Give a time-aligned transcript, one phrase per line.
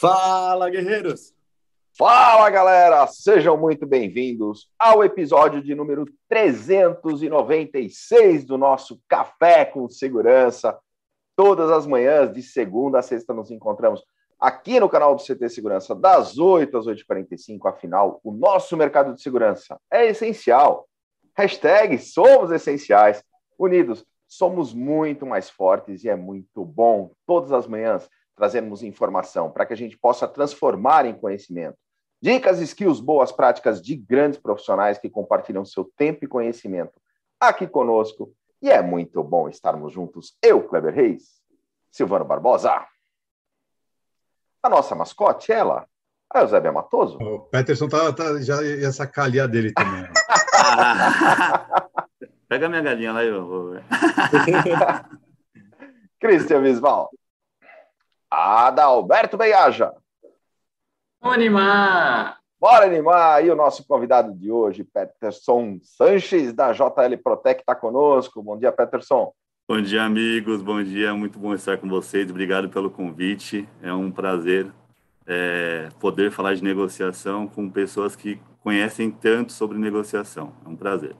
[0.00, 1.34] Fala, guerreiros!
[1.98, 3.04] Fala, galera!
[3.08, 10.78] Sejam muito bem-vindos ao episódio de número 396 do nosso Café com Segurança.
[11.34, 14.04] Todas as manhãs, de segunda a sexta, nos encontramos
[14.38, 17.66] aqui no canal do CT Segurança, das 8 às 8h45.
[17.66, 20.86] Afinal, o nosso mercado de segurança é essencial.
[21.36, 23.20] Hashtag somos essenciais.
[23.58, 29.66] Unidos, somos muito mais fortes e é muito bom todas as manhãs trazermos informação para
[29.66, 31.76] que a gente possa transformar em conhecimento.
[32.22, 36.92] Dicas, skills, boas práticas de grandes profissionais que compartilham seu tempo e conhecimento
[37.40, 38.32] aqui conosco.
[38.62, 40.36] E é muito bom estarmos juntos.
[40.40, 41.40] Eu, Kleber Reis,
[41.90, 42.86] Silvano Barbosa.
[44.62, 45.86] A nossa mascote, ela,
[46.32, 47.18] a Eusébia Matoso.
[47.18, 50.04] O Peterson tá, tá, já ia sacar ali a dele também.
[52.48, 53.74] Pega minha galinha lá e eu vou.
[56.18, 57.10] Cristian Visval.
[58.30, 59.92] Adalberto Beiaja.
[61.20, 62.38] Vamos animar!
[62.60, 63.44] Bora animar!
[63.44, 68.42] E o nosso convidado de hoje, Peterson Sanches, da JL Protec, está conosco.
[68.42, 69.32] Bom dia, Peterson.
[69.68, 70.62] Bom dia, amigos.
[70.62, 71.14] Bom dia.
[71.14, 72.30] Muito bom estar com vocês.
[72.30, 73.68] Obrigado pelo convite.
[73.82, 74.72] É um prazer
[75.26, 80.52] é, poder falar de negociação com pessoas que conhecem tanto sobre negociação.
[80.64, 81.14] É um prazer.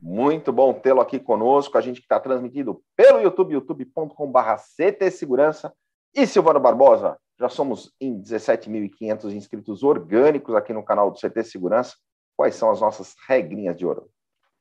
[0.00, 1.78] Muito bom tê-lo aqui conosco.
[1.78, 4.40] A gente que está transmitido pelo YouTube, youtube.com.br
[4.76, 5.72] CT Segurança.
[6.16, 11.94] E Silvano Barbosa, já somos em 17.500 inscritos orgânicos aqui no canal do CT Segurança.
[12.34, 14.08] Quais são as nossas regrinhas de ouro?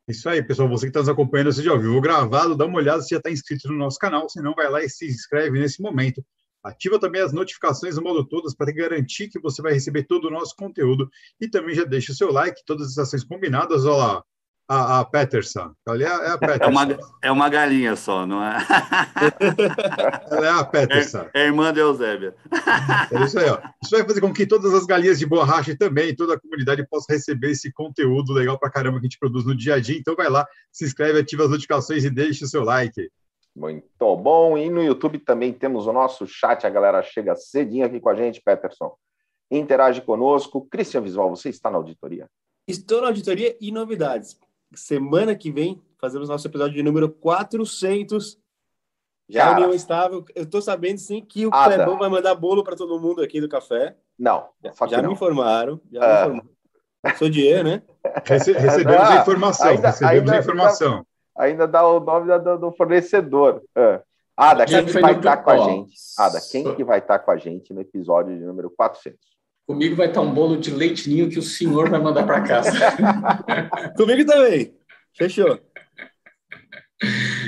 [0.06, 0.68] Isso aí, pessoal.
[0.68, 3.20] Você que está nos acompanhando, você já ouviu o gravado, dá uma olhada se já
[3.20, 4.28] está inscrito no nosso canal.
[4.28, 6.22] Se não, vai lá e se inscreve nesse momento.
[6.62, 10.32] Ativa também as notificações no modo todas para garantir que você vai receber todo o
[10.32, 11.10] nosso conteúdo.
[11.40, 13.86] E também já deixa o seu like, todas as ações combinadas.
[13.86, 14.24] Olha lá,
[14.68, 15.74] a, a Peterson.
[15.88, 16.64] Ali é, é a Peterson.
[16.64, 18.58] É uma, é uma galinha só, não é?
[20.32, 21.26] Ela é a Peterson.
[21.34, 22.36] É, é irmã de Eusébia.
[23.12, 23.60] É isso aí, ó.
[23.84, 26.86] Isso vai fazer com que todas as galinhas de borracha e também toda a comunidade
[26.88, 29.98] possa receber esse conteúdo legal pra caramba que a gente produz no dia a dia.
[29.98, 33.10] Então vai lá, se inscreve, ativa as notificações e deixe o seu like.
[33.56, 34.58] Muito bom.
[34.58, 36.66] E no YouTube também temos o nosso chat.
[36.66, 38.96] A galera chega cedinho aqui com a gente, Peterson.
[39.50, 40.68] Interage conosco.
[40.70, 42.28] Cristian Visual, você está na auditoria?
[42.68, 44.36] Estou na auditoria e novidades
[44.76, 48.40] semana que vem fazemos nosso episódio de número 400.
[49.28, 50.24] Já Cara, estável.
[50.36, 53.50] Eu tô sabendo sim que o Clebão vai mandar bolo para todo mundo aqui do
[53.50, 53.96] café.
[54.18, 55.82] Não, já, já me informaram.
[55.92, 56.22] Já me é.
[56.22, 56.56] informaram.
[57.18, 57.82] Sou Dier, né?
[58.26, 59.68] Rece recebemos ah, a informação.
[59.68, 60.94] Ainda, recebemos ainda, a informação.
[60.94, 61.06] Ainda,
[61.36, 63.64] ainda, dá o nome do, do fornecedor.
[63.76, 64.02] É.
[64.38, 65.94] Ada, quem que vai estar tá com a gente?
[66.18, 69.20] Ada, quem que vai estar tá com a gente no episódio de número 400?
[69.68, 72.72] Comigo vai estar um bolo de leite ninho que o senhor vai mandar para casa.
[73.98, 74.78] Comigo também.
[75.18, 75.60] Fechou.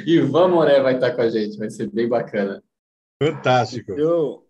[0.05, 2.63] Ivan Moré vai estar com a gente, vai ser bem bacana.
[3.21, 3.91] Fantástico.
[3.91, 4.43] Eu...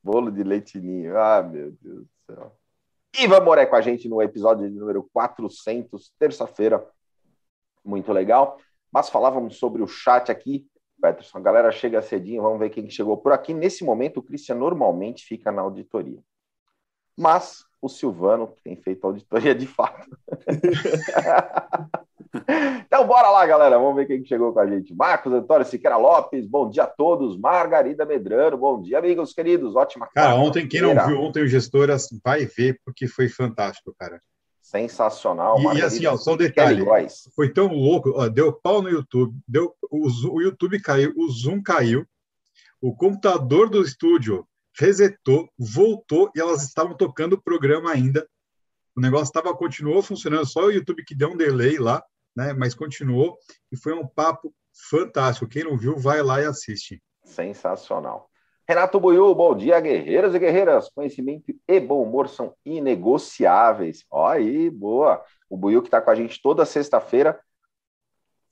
[0.00, 1.16] Bolo de leite ninho.
[1.16, 2.56] Ah, meu Deus do céu.
[3.18, 6.86] Ivan Moré com a gente no episódio de número 400, terça-feira.
[7.84, 8.58] Muito legal.
[8.92, 10.68] Mas falávamos sobre o chat aqui.
[11.00, 13.52] Peterson, a galera chega cedinho, vamos ver quem chegou por aqui.
[13.52, 16.22] Nesse momento, o Christian normalmente fica na auditoria
[17.16, 20.16] mas o Silvano, tem feito auditoria de fato.
[22.86, 23.76] então, bora lá, galera.
[23.76, 24.94] Vamos ver quem chegou com a gente.
[24.94, 27.36] Marcos Antônio Siqueira Lopes, bom dia a todos.
[27.36, 29.74] Margarida Medrano, bom dia, amigos queridos.
[29.74, 34.22] Ótima Cara, ontem, quem não viu ontem o Gestoras vai ver, porque foi fantástico, cara.
[34.60, 35.58] Sensacional.
[35.74, 36.84] E, e assim, ó, só um detalhe.
[37.34, 41.60] Foi tão louco, ó, deu pau no YouTube, deu, o, o YouTube caiu, o Zoom
[41.60, 42.06] caiu,
[42.80, 44.46] o computador do estúdio
[44.78, 48.26] resetou, voltou e elas estavam tocando o programa ainda.
[48.96, 52.02] O negócio estava continuou funcionando, só o YouTube que deu um delay lá,
[52.36, 52.52] né?
[52.52, 53.36] Mas continuou
[53.70, 54.54] e foi um papo
[54.90, 55.48] fantástico.
[55.48, 57.02] Quem não viu, vai lá e assiste.
[57.24, 58.28] Sensacional.
[58.68, 60.88] Renato Buiu, bom dia, guerreiros e guerreiras.
[60.94, 64.04] Conhecimento e bom humor são inegociáveis.
[64.10, 65.22] Ó aí, boa.
[65.48, 67.38] O Buiu que está com a gente toda sexta-feira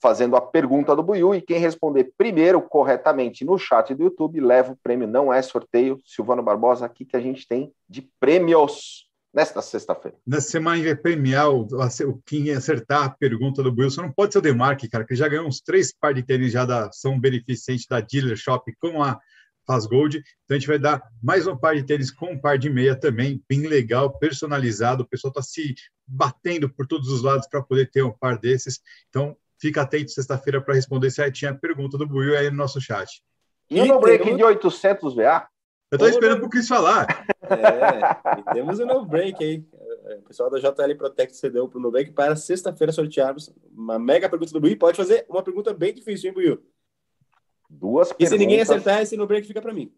[0.01, 4.73] fazendo a pergunta do Buiu e quem responder primeiro corretamente no chat do YouTube leva
[4.73, 5.07] o prêmio.
[5.07, 6.01] Não é sorteio.
[6.05, 10.17] Silvano Barbosa, aqui que a gente tem de prêmios nesta sexta-feira.
[10.27, 13.91] Nessa semana vai premiar o, o quem acertar a pergunta do.
[13.91, 16.53] Só não pode ser o Demarque, cara, que já ganhou uns três par de tênis
[16.53, 19.21] já da são beneficente da Dealer Shop com a
[19.67, 20.17] Faz Gold.
[20.17, 22.97] Então a gente vai dar mais um par de tênis com um par de meia
[22.97, 25.05] também, bem legal, personalizado.
[25.05, 25.75] O pessoal está se
[26.07, 28.81] batendo por todos os lados para poder ter um par desses.
[29.09, 32.81] Então Fica atento sexta-feira para responder se aí tinha pergunta do Buiu aí no nosso
[32.81, 33.23] chat.
[33.69, 35.47] E o no break de 800 VA?
[35.91, 37.27] Eu estou esperando para o Cris falar.
[37.43, 39.65] É, temos um novo break aí.
[40.19, 44.29] O pessoal da JL Protect cedeu para o no break para sexta-feira sortearmos uma mega
[44.29, 44.79] pergunta do Buiu.
[44.79, 46.63] Pode fazer uma pergunta bem difícil, hein, Buiu?
[47.69, 48.33] Duas e perguntas.
[48.33, 49.93] E se ninguém acertar, esse no break fica para mim.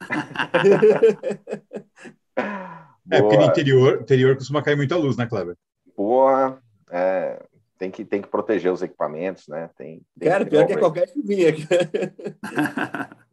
[3.10, 5.56] É, porque no interior, interior costuma cair muita luz, né, Kleber?
[5.94, 6.58] Porra,
[6.90, 7.44] é,
[7.84, 9.68] tem, que, tem que proteger os equipamentos, né?
[9.76, 11.52] Tem, tem Cara, pior que é qualquer chuvinha.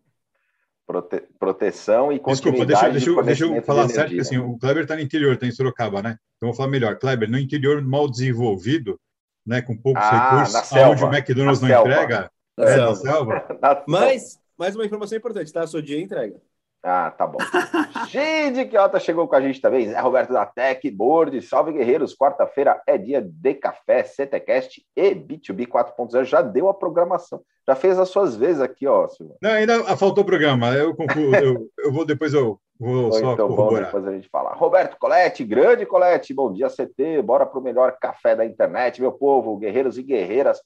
[0.85, 4.83] Prote, proteção e Desculpa, deixa, deixa, eu, deixa eu falar certo, porque assim, o Kleber
[4.83, 6.17] está no interior, está em Sorocaba, né?
[6.35, 6.97] Então vou falar melhor.
[6.97, 8.99] Kleber, no interior mal desenvolvido,
[9.45, 11.89] né, com poucos Ah, recursos, onde o McDonald's na não selva.
[11.91, 13.45] entrega, Na é, selva.
[13.61, 15.65] na selva, Mas, mais uma informação importante, tá?
[15.65, 16.35] Seu dia entrega.
[16.83, 17.37] Ah, tá bom.
[18.09, 19.89] Gide Quiota chegou com a gente também.
[19.89, 21.39] Zé Roberto da Tech Board.
[21.43, 22.15] Salve, guerreiros.
[22.15, 26.23] Quarta-feira é dia de café, CTCast e B2B 4.0.
[26.25, 27.41] Já deu a programação.
[27.67, 29.35] Já fez as suas vezes aqui, ó, Silvio.
[29.41, 30.73] Não, ainda faltou o programa.
[30.73, 33.85] Eu concluo, eu, eu vou depois eu vou Ou só então corroborar.
[33.85, 34.53] depois a gente falar.
[34.55, 37.21] Roberto Colete, grande Colete, bom dia, CT.
[37.21, 40.59] Bora para o melhor café da internet, meu povo, guerreiros e guerreiras.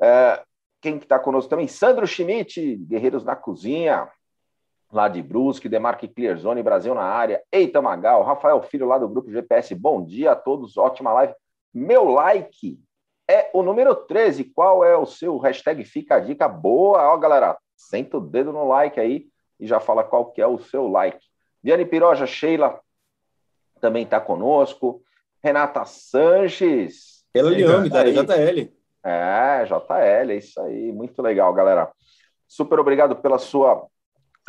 [0.00, 0.42] É,
[0.82, 1.68] quem que está conosco também?
[1.68, 4.08] Sandro Schmidt, Guerreiros na Cozinha,
[4.92, 7.42] lá de Brusque, Demarque Clearzone, Brasil na área.
[7.50, 9.74] Eita Magal, Rafael Filho, lá do grupo GPS.
[9.74, 11.34] Bom dia a todos, ótima live.
[11.72, 12.78] Meu like
[13.26, 14.44] é o número 13.
[14.44, 15.82] Qual é o seu hashtag?
[15.84, 17.10] Fica a dica boa.
[17.10, 19.26] Ó, galera, senta o dedo no like aí
[19.58, 21.24] e já fala qual que é o seu like.
[21.64, 22.78] Diane Piroja, Sheila
[23.80, 25.02] também está conosco.
[25.42, 27.24] Renata Sanches.
[27.32, 28.04] Ela Sim, Leão, da.
[28.04, 28.70] JL.
[29.02, 30.92] É, JL, é isso aí.
[30.92, 31.90] Muito legal, galera.
[32.46, 33.88] Super obrigado pela sua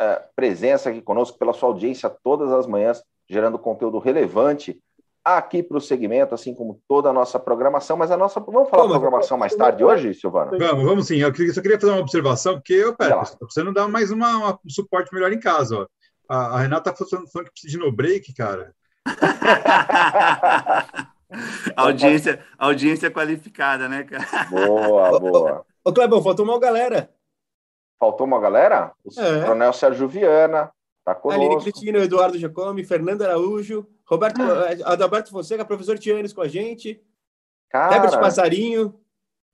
[0.00, 4.78] eh, presença aqui conosco, pela sua audiência todas as manhãs, gerando conteúdo relevante
[5.24, 7.96] aqui para o segmento, assim como toda a nossa programação.
[7.96, 8.38] Mas a nossa.
[8.40, 10.56] Vamos falar Pô, mas- programação mais tarde hoje, Silvana?
[10.58, 11.16] Vamos, vamos sim.
[11.16, 12.94] Eu só queria fazer uma observação, porque eu.
[12.94, 15.78] Peter, estou precisando dar mais uma, uma- um suporte melhor em casa.
[15.78, 15.86] Ó.
[16.28, 18.74] A, a Renata está falando, falando que precisa de no break, cara.
[21.76, 24.24] audiência, audiência qualificada, né, cara?
[24.50, 25.66] boa, boa.
[25.84, 27.10] Ô, Clebão, faltou uma galera.
[27.98, 28.92] Faltou uma galera?
[29.04, 29.40] O É.
[29.42, 30.70] Coronel Sérgio Viana
[31.04, 31.70] tá Aline conosco.
[31.70, 37.00] Cristina, Eduardo Giacomi, Fernando Araújo, Roberto, eh, Adalberto Fonseca, professor Tianes com a gente,
[37.72, 38.94] Herbert Cara, Passarinho.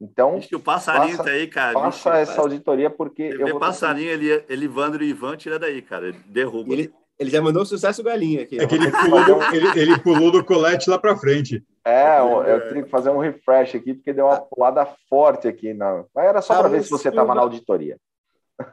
[0.00, 1.72] então Acho que o passarinho Faça- tá aí, cara.
[1.74, 3.60] faça Bicho, essa auditoria, porque eu vou.
[3.60, 6.12] passarinho, ele, Elivandro e Ivan, tira daí, cara.
[6.26, 6.72] Derruba.
[6.72, 8.58] Ele, ele já mandou sucesso galinha aqui.
[8.58, 11.62] É que ele pulou, do, ele, ele pulou do colete lá para frente.
[11.84, 15.72] É, eu, eu tenho que fazer um refresh aqui, porque deu uma pulada forte aqui.
[15.74, 16.04] Na...
[16.14, 17.96] Mas era só para ver se você estava na auditoria.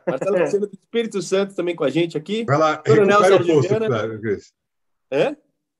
[0.08, 2.46] Marcelo Luciano do Espírito Santo também com a gente aqui.
[2.46, 4.20] Vai lá, Coronel recupera o posto, Viana.
[4.20, 4.54] Cris.
[5.12, 5.38] Hã?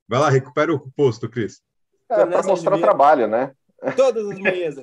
[0.08, 1.62] Vai lá, recupera o posto, Cris.
[2.10, 2.86] É, para mostrar Viana.
[2.86, 3.52] trabalho, né?
[3.96, 4.76] Todas as manhãs.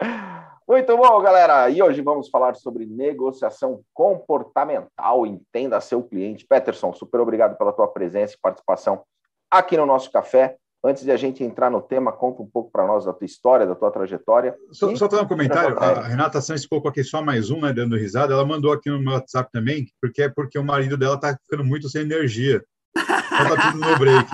[0.68, 1.70] Muito bom, galera.
[1.70, 5.26] E hoje vamos falar sobre negociação comportamental.
[5.26, 6.46] Entenda seu cliente.
[6.46, 9.02] Peterson, super obrigado pela tua presença e participação
[9.50, 10.58] aqui no nosso café.
[10.84, 13.66] Antes de a gente entrar no tema, conta um pouco para nós da tua história,
[13.66, 14.54] da tua trajetória.
[14.70, 17.72] Só, E- só fazer um comentário, a Renata Santos colocou aqui só mais um, né,
[17.72, 18.32] dando risada.
[18.32, 21.64] Ela mandou aqui no meu WhatsApp também, porque é porque o marido dela tá ficando
[21.64, 22.62] muito sem energia.
[22.96, 24.28] Então tá tudo no break.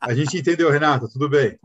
[0.00, 1.58] A gente entendeu, Renata, tudo bem.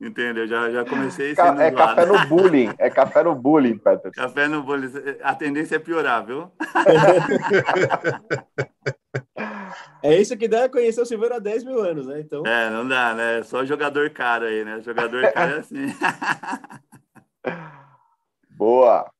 [0.00, 0.46] Entendeu?
[0.48, 1.76] Já, já comecei sendo É zoado.
[1.76, 2.70] café no bullying.
[2.78, 4.10] É café no bullying, Peterson.
[4.20, 4.82] Café no bolo.
[5.22, 6.50] A tendência é piorar, viu?
[10.02, 12.20] É isso que dá conhecer o Silveira há 10 mil anos, né?
[12.20, 13.42] Então, É, não dá, né?
[13.42, 14.80] Só jogador caro aí, né?
[14.80, 15.86] Jogador caro é assim.
[18.50, 19.10] Boa.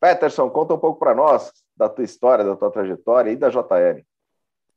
[0.00, 4.04] Peterson, conta um pouco para nós da tua história, da tua trajetória e da JL.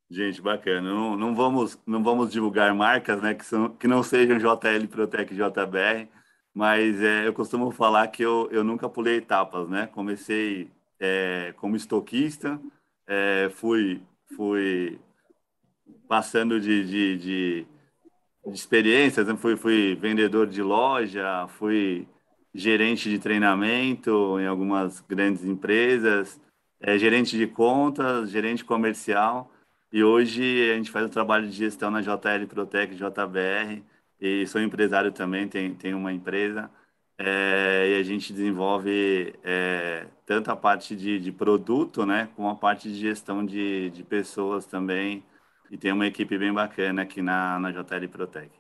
[0.10, 0.90] Gente, bacana.
[0.90, 3.34] Não, não, vamos, não vamos divulgar marcas, né?
[3.34, 6.08] Que, são, que não sejam JL, Protec JBR,
[6.54, 9.88] mas é, eu costumo falar que eu, eu nunca pulei etapas, né?
[9.88, 12.60] Comecei é, como estoquista,
[13.06, 14.02] é, fui,
[14.36, 15.00] fui
[16.08, 17.68] passando de, de, de,
[18.46, 19.36] de experiências, né?
[19.36, 22.08] fui, fui vendedor de loja, fui
[22.54, 26.40] gerente de treinamento em algumas grandes empresas,
[26.80, 29.52] é, gerente de contas, gerente comercial.
[29.92, 33.84] E hoje a gente faz o trabalho de gestão na JL Protec JBR
[34.20, 36.70] e sou empresário também, tenho, tenho uma empresa
[37.20, 42.56] é, e a gente desenvolve é, tanto a parte de, de, produto, né, como a
[42.56, 45.24] parte de gestão de, de pessoas também
[45.72, 48.52] e tem uma equipe bem bacana aqui na, na JL Protec.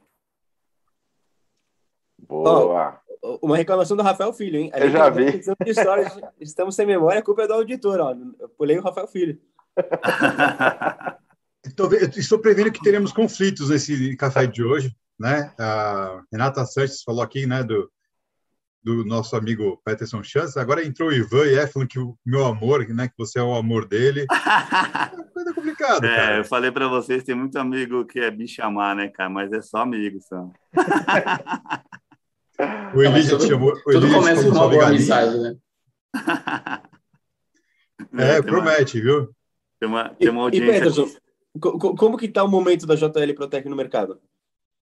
[2.17, 2.99] Boa!
[3.21, 4.71] Oh, uma reclamação do Rafael Filho, hein?
[4.73, 5.39] A Eu já vi.
[5.39, 8.15] De histórias, estamos sem memória, a culpa é do auditor, ó.
[8.39, 9.39] Eu pulei o Rafael Filho.
[11.65, 15.53] Estou, estou prevendo que teremos conflitos nesse café de hoje, né?
[15.59, 17.91] A Renata Sanches falou aqui, né, do,
[18.87, 20.57] do nosso amigo Peterson Chance.
[20.57, 23.43] Agora entrou o Ivan e é falando que o meu amor, né, que você é
[23.43, 24.21] o amor dele.
[24.21, 24.27] É
[25.33, 26.37] coisa complicada, é, cara.
[26.37, 29.29] eu falei para vocês, tem muito amigo que é bichamar, né, cara?
[29.29, 30.49] Mas é só amigo, só.
[32.95, 33.71] O Elídio te chamou.
[33.71, 35.55] O Tudo começa com uma boa amizade, né?
[38.17, 39.29] É, promete, viu?
[39.79, 40.73] Tem uma, tem uma E, audiência.
[40.73, 41.07] Peterson,
[41.59, 44.19] como que está o momento da JL Protec no mercado?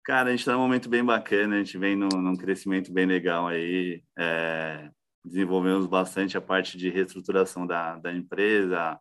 [0.04, 3.04] Cara, a gente está num momento bem bacana, a gente vem num, num crescimento bem
[3.04, 4.02] legal aí.
[4.18, 4.90] É,
[5.24, 8.98] desenvolvemos bastante a parte de reestruturação da, da empresa,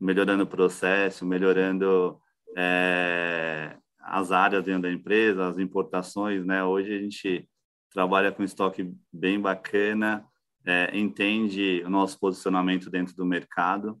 [0.00, 2.18] melhorando o processo, melhorando
[2.56, 6.64] é, as áreas dentro da empresa, as importações, né?
[6.64, 7.48] Hoje a gente
[7.90, 10.24] trabalha com estoque bem bacana,
[10.64, 14.00] é, entende o nosso posicionamento dentro do mercado.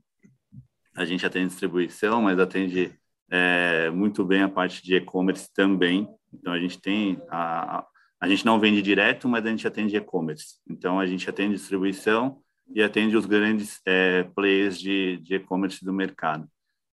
[0.96, 2.98] A gente atende distribuição, mas atende
[3.30, 6.08] é, muito bem a parte de e-commerce também.
[6.32, 7.84] Então a gente tem a,
[8.20, 10.58] a gente não vende direto, mas a gente atende e-commerce.
[10.68, 12.40] Então a gente atende distribuição
[12.74, 16.48] e atende os grandes é, players de e-commerce do mercado.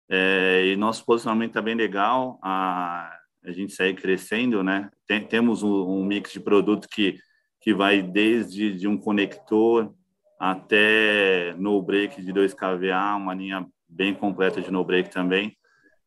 [0.09, 2.39] É, e nosso posicionamento está bem legal.
[2.43, 4.89] A, a gente segue crescendo, né?
[5.07, 7.17] Tem, temos um, um, mix de produto que
[7.63, 9.95] que vai desde de um conector
[10.37, 15.55] até no break de 2 kVA, uma linha bem completa de no break também.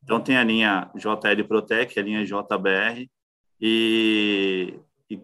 [0.04, 3.08] Então tem a linha JL Protec, a linha JBR
[3.60, 5.20] e, e,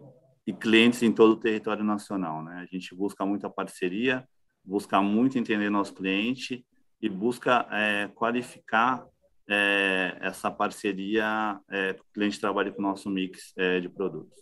[0.47, 2.43] e, clientes em todo o território nacional.
[2.43, 2.61] Né?
[2.61, 4.27] A gente busca muita parceria,
[4.63, 6.65] busca muito entender nosso cliente
[7.01, 9.05] e busca é, qualificar
[9.47, 14.37] é, essa parceria é, que o cliente trabalhe com o nosso mix é, de produtos.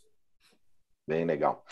[1.08, 1.66] Bem legal.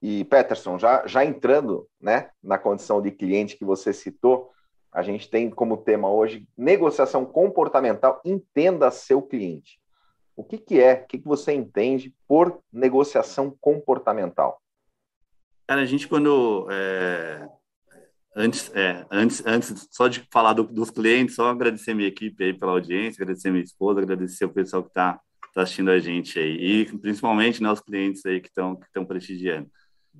[0.00, 4.50] E Peterson, já, já entrando né, na condição de cliente que você citou,
[4.92, 8.20] a gente tem como tema hoje negociação comportamental.
[8.24, 9.80] Entenda seu cliente.
[10.36, 10.94] O que, que é?
[10.94, 14.60] O que, que você entende por negociação comportamental?
[15.66, 17.48] Cara, a gente quando é,
[18.36, 22.52] antes, é, antes, antes só de falar do, dos clientes, só agradecer minha equipe aí
[22.52, 25.18] pela audiência, agradecer minha esposa, agradecer o pessoal que está
[25.54, 29.70] tá assistindo a gente aí e principalmente né, os clientes aí que estão que prestigiando.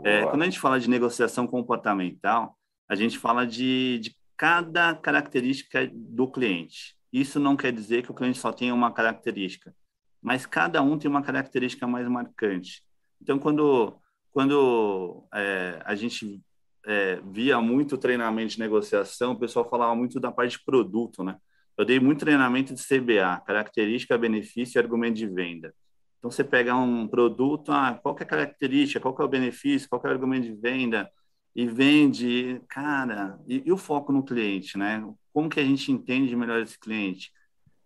[0.03, 2.57] É, quando a gente fala de negociação comportamental,
[2.89, 6.97] a gente fala de, de cada característica do cliente.
[7.13, 9.75] Isso não quer dizer que o cliente só tenha uma característica,
[10.23, 12.83] mas cada um tem uma característica mais marcante.
[13.21, 13.97] Então, quando,
[14.33, 16.43] quando é, a gente
[16.87, 21.37] é, via muito treinamento de negociação, o pessoal falava muito da parte de produto, né?
[21.77, 25.75] Eu dei muito treinamento de CBA, característica, benefício e argumento de venda.
[26.19, 30.01] Então, você pega um produto, ah, qual é a característica, qual é o benefício, qual
[30.05, 31.11] é o argumento de venda,
[31.55, 35.03] e vende, cara, e, e, o foco no cliente, né?
[35.33, 37.33] Como que a gente entende melhor esse cliente?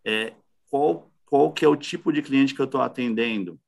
[0.04, 0.34] É,
[0.68, 3.58] qual, qual que é o tipo de cliente que eu estou atendendo?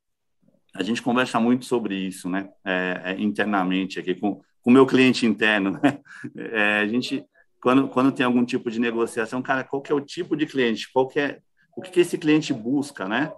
[0.75, 2.50] A gente conversa muito sobre isso, né?
[2.64, 6.00] É, é, internamente aqui com o meu cliente interno, né?
[6.37, 7.25] É, a gente,
[7.61, 10.90] quando, quando tem algum tipo de negociação, cara, qual que é o tipo de cliente?
[10.92, 11.40] Qual que é,
[11.76, 13.33] o que, que esse cliente busca, né?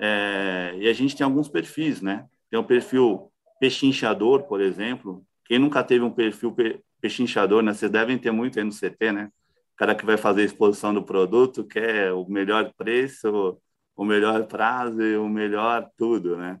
[0.00, 2.26] É, e a gente tem alguns perfis, né?
[2.50, 6.54] Tem o perfil pechinchador, por exemplo, quem nunca teve um perfil
[7.00, 7.72] pechinchador, né?
[7.72, 9.30] Vocês devem ter muito aí no CT, né?
[9.74, 13.58] O cara que vai fazer a exposição do produto quer o melhor preço,
[13.96, 16.60] o melhor prazo e o melhor tudo, né?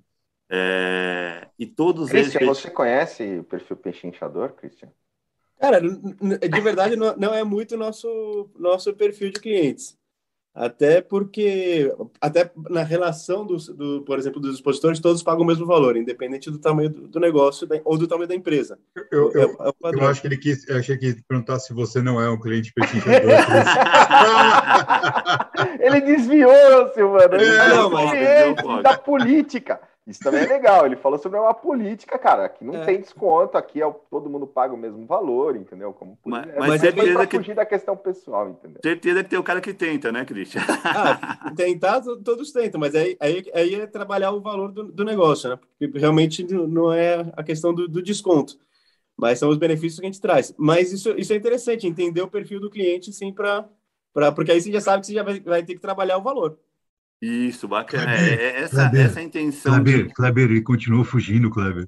[0.50, 1.48] É...
[1.58, 2.58] E todos Christian, eles...
[2.58, 4.90] você conhece o perfil pechinchador, Christian?
[5.58, 9.96] Cara, de verdade não é muito nosso nosso perfil de clientes.
[10.54, 15.66] Até porque, até na relação, do, do, por exemplo, dos expositores, todos pagam o mesmo
[15.66, 18.78] valor, independente do tamanho do, do negócio ou do tamanho da empresa.
[19.10, 21.74] Eu, eu, é, é eu acho que ele quis, eu achei que ele perguntar se
[21.74, 23.18] você não é um cliente pechinchador.
[25.80, 27.34] ele desviou, Silvano.
[27.34, 29.80] Ele é, não, mas da política.
[30.06, 30.84] Isso também é legal.
[30.84, 32.44] Ele falou sobre uma política, cara.
[32.44, 32.84] Aqui não é.
[32.84, 35.94] tem desconto, aqui é, todo mundo paga o mesmo valor, entendeu?
[35.94, 38.80] Como mas, é, mas certeza que fugir da questão pessoal, entendeu?
[38.82, 40.60] Certeza que tem o cara que tenta, né, Cristian?
[40.84, 45.48] Ah, tentar, todos tentam, mas aí, aí, aí é trabalhar o valor do, do negócio,
[45.48, 45.56] né?
[45.56, 48.58] Porque realmente não é a questão do, do, desconto,
[49.16, 50.54] mas são os benefícios que a gente traz.
[50.58, 53.66] Mas isso, isso é interessante, entender o perfil do cliente, sim, para
[54.36, 56.58] porque aí você já sabe que você já vai, vai ter que trabalhar o valor.
[57.24, 58.04] Isso, bacana.
[58.04, 59.72] Kleber, é, é essa, Kleber, essa é a intenção.
[59.72, 60.14] Kleber, de...
[60.14, 61.86] Kleber, ele continuou fugindo, Kleber.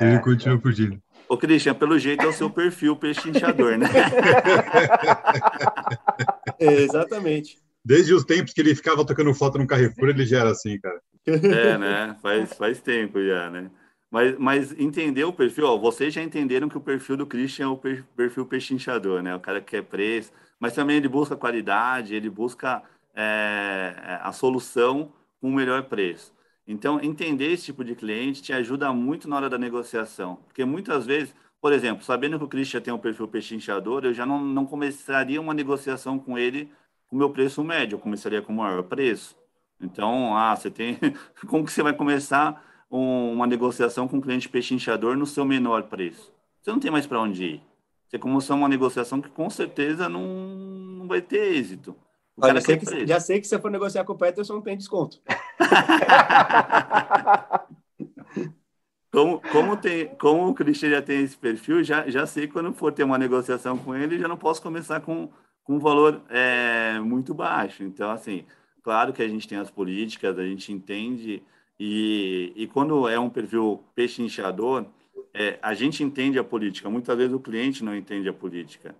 [0.00, 0.62] Ele é, continuou é.
[0.62, 1.00] fugindo.
[1.28, 3.86] Ô, Christian, pelo jeito é o seu perfil pechinchador, né?
[6.58, 7.58] é, exatamente.
[7.84, 11.00] Desde os tempos que ele ficava tocando foto no Carrefour, ele já era assim, cara.
[11.26, 12.16] É, né?
[12.20, 13.70] Faz, faz tempo já, né?
[14.10, 17.68] Mas, mas entender o perfil, ó, vocês já entenderam que o perfil do Christian é
[17.68, 17.80] o
[18.16, 19.34] perfil pechinchador, né?
[19.34, 22.82] O cara que quer preço, mas também ele busca qualidade, ele busca
[23.14, 26.32] é, é, a solução com o melhor preço.
[26.66, 31.04] Então, entender esse tipo de cliente te ajuda muito na hora da negociação, porque muitas
[31.04, 34.64] vezes, por exemplo, sabendo que o Christian tem um perfil pechinchador, eu já não, não
[34.64, 36.70] começaria uma negociação com ele
[37.08, 39.36] com o meu preço médio, eu começaria com o maior preço.
[39.80, 40.98] Então, ah, você tem.
[41.46, 45.84] Como que você vai começar um, uma negociação com um cliente pechinchador no seu menor
[45.84, 46.32] preço?
[46.62, 47.62] Você não tem mais para onde ir.
[48.08, 51.96] Você começou uma negociação que com certeza não, não vai ter êxito.
[52.42, 54.76] Olha, sei que, já sei que se eu for negociar com o Peterson, não tem
[54.76, 55.20] desconto.
[59.12, 62.72] como, como, tem, como o Christian já tem esse perfil, já, já sei que quando
[62.72, 65.30] for ter uma negociação com ele, já não posso começar com,
[65.62, 67.84] com um valor é, muito baixo.
[67.84, 68.44] Então, assim,
[68.82, 71.44] claro que a gente tem as políticas, a gente entende,
[71.78, 74.84] e, e quando é um perfil peixe-inchador,
[75.32, 76.90] é, a gente entende a política.
[76.90, 78.94] Muitas vezes o cliente não entende a política.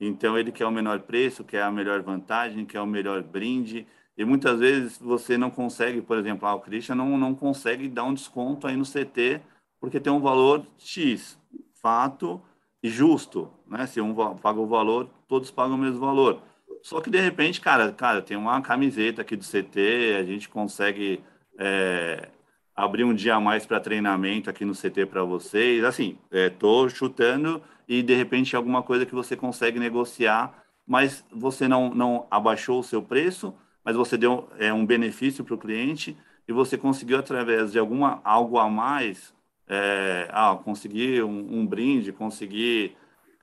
[0.00, 3.86] Então, ele quer o menor preço, quer a melhor vantagem, quer o melhor brinde.
[4.16, 8.04] E muitas vezes você não consegue, por exemplo, ah, o Christian não, não consegue dar
[8.04, 9.40] um desconto aí no CT
[9.80, 11.38] porque tem um valor X,
[11.80, 12.40] fato
[12.82, 13.86] e justo, né?
[13.86, 16.42] Se um paga o valor, todos pagam o mesmo valor.
[16.82, 21.20] Só que de repente, cara, cara, tem uma camiseta aqui do CT, a gente consegue
[21.58, 22.28] é,
[22.74, 25.84] abrir um dia a mais para treinamento aqui no CT para vocês.
[25.84, 31.66] Assim, estou é, chutando e de repente alguma coisa que você consegue negociar, mas você
[31.66, 33.54] não, não abaixou o seu preço,
[33.84, 36.16] mas você deu é, um benefício para o cliente
[36.46, 39.34] e você conseguiu através de alguma algo a mais,
[39.66, 42.96] é, ah, conseguir um, um brinde, conseguir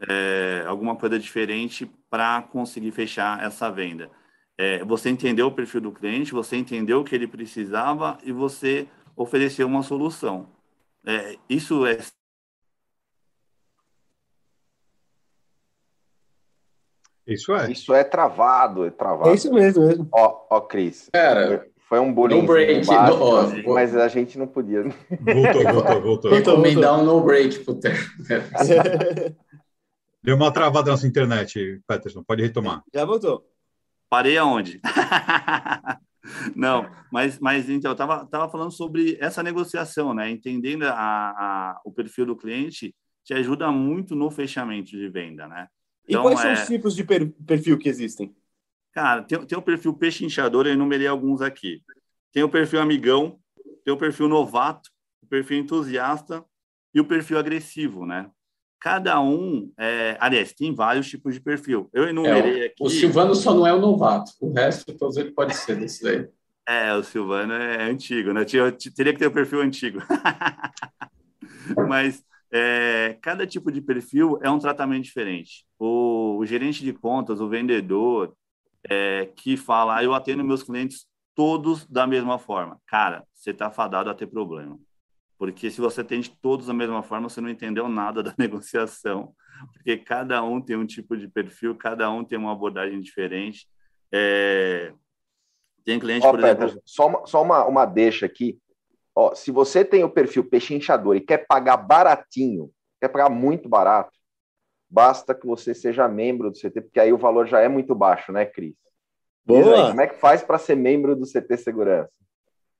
[0.08, 4.10] é, alguma coisa diferente para conseguir fechar essa venda.
[4.58, 8.88] É, você entendeu o perfil do cliente, você entendeu o que ele precisava e você
[9.16, 10.48] ofereceu uma solução.
[11.06, 11.98] É, isso é
[17.28, 17.72] Isso é.
[17.72, 19.30] Isso é travado, é travado.
[19.30, 20.08] É isso mesmo, mesmo.
[20.12, 21.10] Ó, ó, Cris.
[21.12, 22.42] Cara, foi um bullying.
[22.42, 24.84] No break, baixo, no, ó, mas a gente não podia.
[24.84, 26.32] Voltou, voltou, voltou.
[26.32, 27.80] Recomendar um no break pro
[30.22, 32.24] Deu uma travada na sua internet, Peterson.
[32.24, 32.84] Pode retomar.
[32.94, 33.46] Já voltou.
[34.10, 34.82] Parei aonde?
[36.56, 40.30] Não, mas, mas então, eu estava tava falando sobre essa negociação, né?
[40.30, 45.68] Entendendo a, a, o perfil do cliente te ajuda muito no fechamento de venda, né?
[46.08, 46.42] Então, e quais é...
[46.42, 48.36] são os tipos de per, perfil que existem?
[48.92, 51.82] Cara, tem, tem o perfil peixe inchador, eu enumerei alguns aqui.
[52.32, 53.40] Tem o perfil amigão,
[53.84, 54.90] tem o perfil novato,
[55.22, 56.44] o perfil entusiasta
[56.94, 58.30] e o perfil agressivo, né?
[58.80, 61.90] Cada um, é, aliás, tem vários tipos de perfil.
[61.92, 62.76] Eu enumerei é, aqui.
[62.84, 66.28] O Silvano só não é o novato, o resto todos ele pode ser desse daí.
[66.68, 68.44] É, o Silvano é antigo, né?
[68.52, 70.00] Eu teria que ter o perfil antigo.
[71.88, 72.24] Mas
[72.58, 75.66] é, cada tipo de perfil é um tratamento diferente.
[75.78, 78.34] O, o gerente de contas, o vendedor,
[78.90, 82.80] é, que fala, ah, eu atendo meus clientes todos da mesma forma.
[82.88, 84.80] Cara, você está fadado a ter problema.
[85.38, 89.34] Porque se você atende todos da mesma forma, você não entendeu nada da negociação.
[89.74, 93.68] Porque cada um tem um tipo de perfil, cada um tem uma abordagem diferente.
[94.14, 94.94] É...
[95.84, 96.84] Tem cliente, oh, por Pedro, exemplo...
[96.86, 98.58] Só uma, só uma, uma deixa aqui.
[99.16, 103.70] Ó, se você tem o perfil peixe inchador e quer pagar baratinho, quer pagar muito
[103.70, 104.12] barato,
[104.90, 108.32] basta que você seja membro do CT, porque aí o valor já é muito baixo,
[108.32, 108.76] né, Cris?
[109.46, 109.76] Boa.
[109.76, 112.12] Aí, como é que faz para ser membro do CT Segurança?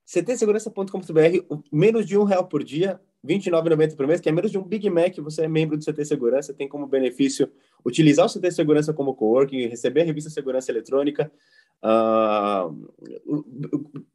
[0.04, 4.58] ctsegurança.com.br, menos de um real por dia, R$ 29,90 por mês, que é menos de
[4.58, 7.50] um Big Mac, você é membro do CT Segurança, tem como benefício
[7.84, 11.30] utilizar o CT Segurança como coworking, receber a revista Segurança Eletrônica,
[11.82, 12.74] uh,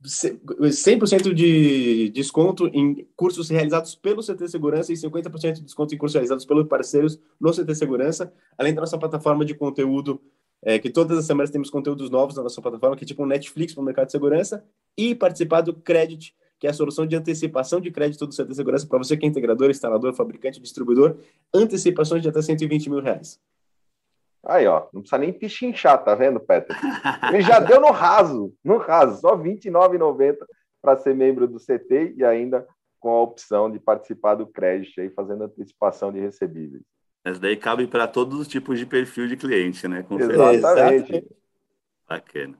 [0.03, 6.15] 100% de desconto em cursos realizados pelo CT Segurança e 50% de desconto em cursos
[6.15, 10.21] realizados pelos parceiros no CT Segurança, além da nossa plataforma de conteúdo
[10.63, 13.25] é, que todas as semanas temos conteúdos novos na nossa plataforma, que é tipo um
[13.25, 14.63] Netflix para o mercado de segurança,
[14.97, 18.85] e participar do Credit, que é a solução de antecipação de crédito do CT Segurança
[18.85, 21.17] para você que é integrador, instalador, fabricante, distribuidor,
[21.53, 23.39] antecipações de até 120 mil reais.
[24.43, 26.75] Aí, ó, não precisa nem pichinchar, tá vendo, Peter?
[27.29, 30.37] Ele já deu no raso, no raso, só R$ 29,90
[30.81, 32.67] para ser membro do CT e ainda
[32.99, 36.83] com a opção de participar do crédito aí, fazendo antecipação de recebíveis.
[37.23, 40.03] Essa daí cabe para todos os tipos de perfil de cliente, né?
[40.03, 41.27] Com Exatamente.
[42.09, 42.57] Bacana.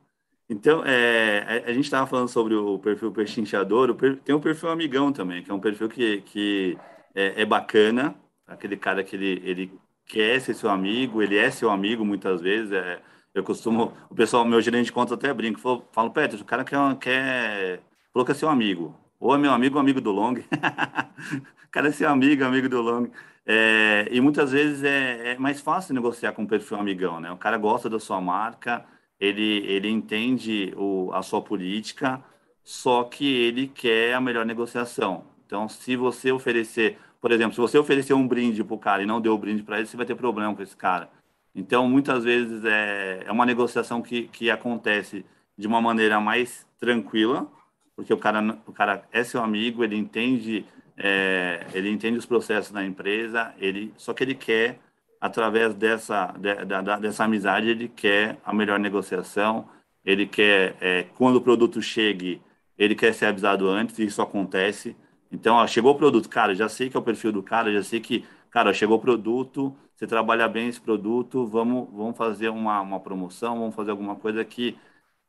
[0.47, 5.41] Então, é, a, gente estava falando sobre o perfil pechinchador, tem o perfil amigão também,
[5.41, 6.77] que é um perfil que, que
[7.15, 8.15] é, é, bacana,
[8.45, 9.79] aquele cara que ele, ele
[10.11, 13.01] quer ser seu amigo, ele é seu amigo muitas vezes, é,
[13.33, 16.97] eu costumo, o pessoal, meu gerente de conta até brinca, falo, falo o cara quer,
[16.97, 17.81] quer,
[18.13, 20.33] falou que é seu amigo, ou é meu amigo amigo do Long,
[21.65, 23.09] o cara é seu amigo, amigo do Long,
[23.45, 27.31] é, e muitas vezes é, é, mais fácil negociar com o perfil amigão, né?
[27.31, 28.85] O cara gosta da sua marca,
[29.19, 32.21] ele, ele entende o, a sua política,
[32.63, 35.23] só que ele quer a melhor negociação.
[35.45, 39.05] Então, se você oferecer, por exemplo, se você oferecer um brinde para o cara e
[39.05, 41.09] não deu o brinde para ele, você vai ter problema com esse cara.
[41.55, 45.25] Então, muitas vezes é, é uma negociação que, que acontece
[45.57, 47.47] de uma maneira mais tranquila,
[47.95, 50.65] porque o cara, o cara é seu amigo, ele entende
[50.97, 54.79] é, ele entende os processos da empresa, ele só que ele quer
[55.19, 59.67] através dessa de, da, dessa amizade ele quer a melhor negociação,
[60.03, 62.41] ele quer, é, quando o produto chegue,
[62.77, 64.95] ele quer ser avisado antes, e isso acontece.
[65.31, 67.81] Então, ó, chegou o produto, cara, já sei que é o perfil do cara, já
[67.83, 72.81] sei que, cara, chegou o produto, você trabalha bem esse produto, vamos, vamos fazer uma,
[72.81, 74.77] uma promoção, vamos fazer alguma coisa que,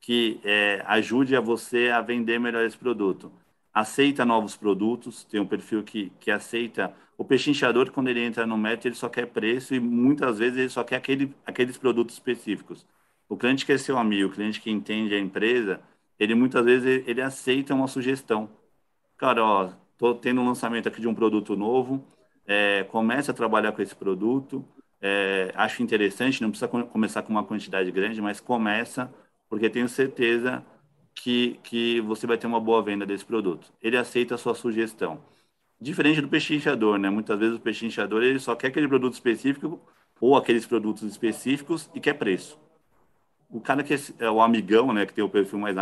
[0.01, 3.31] que é, ajude a você a vender melhor esse produto.
[3.73, 6.93] Aceita novos produtos, tem um perfil que, que aceita.
[7.17, 10.69] O pechinchador, quando ele entra no método, ele só quer preço e muitas vezes ele
[10.69, 12.85] só quer aquele, aqueles produtos específicos.
[13.29, 15.79] O cliente que é seu amigo, o cliente que entende a empresa,
[16.19, 18.49] ele muitas vezes ele, ele aceita uma sugestão.
[19.17, 22.05] Cara, ó, tô tendo um lançamento aqui de um produto novo,
[22.45, 24.65] é, comece a trabalhar com esse produto,
[25.01, 29.13] é, acho interessante, não precisa começar com uma quantidade grande, mas começa,
[29.49, 30.63] porque tenho certeza
[31.13, 33.71] que, que você vai ter uma boa venda desse produto.
[33.81, 35.21] Ele aceita a sua sugestão.
[35.79, 37.09] Diferente do pechinchador, né?
[37.09, 39.81] Muitas vezes o pechinchador ele só quer aquele produto específico
[40.19, 42.57] ou aqueles produtos específicos e quer preço.
[43.49, 45.75] O cara que é, é o amigão, né, que tem o perfil mais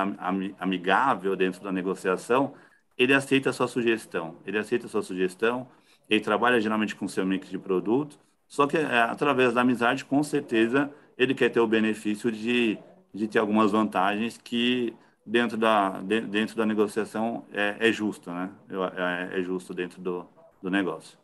[0.59, 2.53] amigável dentro da negociação,
[2.97, 4.35] ele aceita a sua sugestão.
[4.45, 5.67] Ele aceita a sua sugestão,
[6.09, 10.21] ele trabalha geralmente com seu mix de produto, só que é, através da amizade, com
[10.21, 12.77] certeza, ele quer ter o benefício de,
[13.13, 14.93] de ter algumas vantagens que
[15.25, 18.51] dentro da, de, dentro da negociação é, é justo, né?
[18.97, 20.27] É, é, justo dentro do,
[20.61, 21.17] do negócio.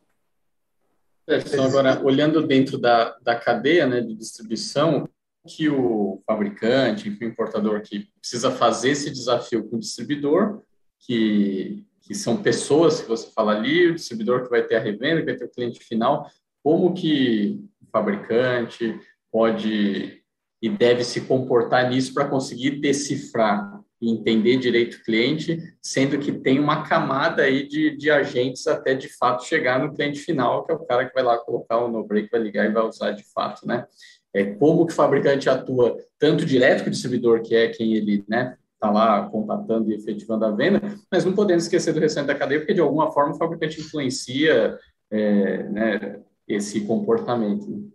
[1.28, 5.10] Então, agora, olhando dentro da, da cadeia né, de distribuição,
[5.46, 10.62] que o fabricante, enfim, o importador que precisa fazer esse desafio com o distribuidor,
[11.00, 15.22] que, que são pessoas que você fala ali, o distribuidor que vai ter a revenda,
[15.22, 16.30] que vai ter o cliente final,
[16.64, 19.00] como que o fabricante
[19.32, 20.24] pode
[20.62, 26.32] e deve se comportar nisso para conseguir decifrar e entender direito o cliente, sendo que
[26.32, 30.72] tem uma camada aí de, de agentes até de fato chegar no cliente final, que
[30.72, 33.24] é o cara que vai lá colocar o no-break, vai ligar e vai usar de
[33.34, 33.86] fato, né?
[34.34, 38.24] É como que o fabricante atua tanto direto com o distribuidor, que é quem ele,
[38.28, 42.36] né, está lá contatando e efetivando a venda, mas não podendo esquecer do restante da
[42.36, 44.78] cadeia, porque de alguma forma o fabricante influencia
[45.10, 47.92] é, né, esse comportamento.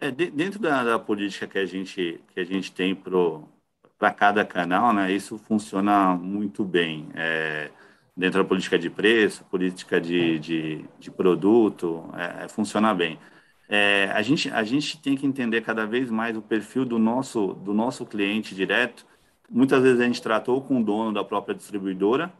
[0.00, 4.92] É, dentro da, da, política que a gente que a gente tem para cada canal,
[4.92, 7.08] né, isso funciona muito bem.
[7.14, 7.70] É,
[8.16, 13.18] dentro da política de preço, política de, de, de produto, é, é funciona bem.
[13.68, 17.52] É, a, gente, a gente tem que entender cada vez mais o perfil do nosso,
[17.52, 19.06] do nosso cliente direto.
[19.50, 22.32] Muitas vezes a gente tratou com o dono da própria distribuidora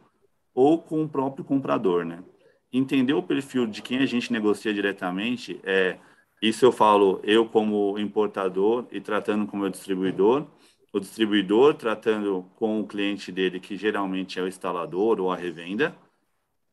[0.53, 2.23] ou com o próprio comprador, né?
[2.71, 5.97] Entender o perfil de quem a gente negocia diretamente é
[6.41, 10.45] isso eu falo eu como importador e tratando com o meu distribuidor,
[10.93, 15.95] o distribuidor tratando com o cliente dele, que geralmente é o instalador ou a revenda,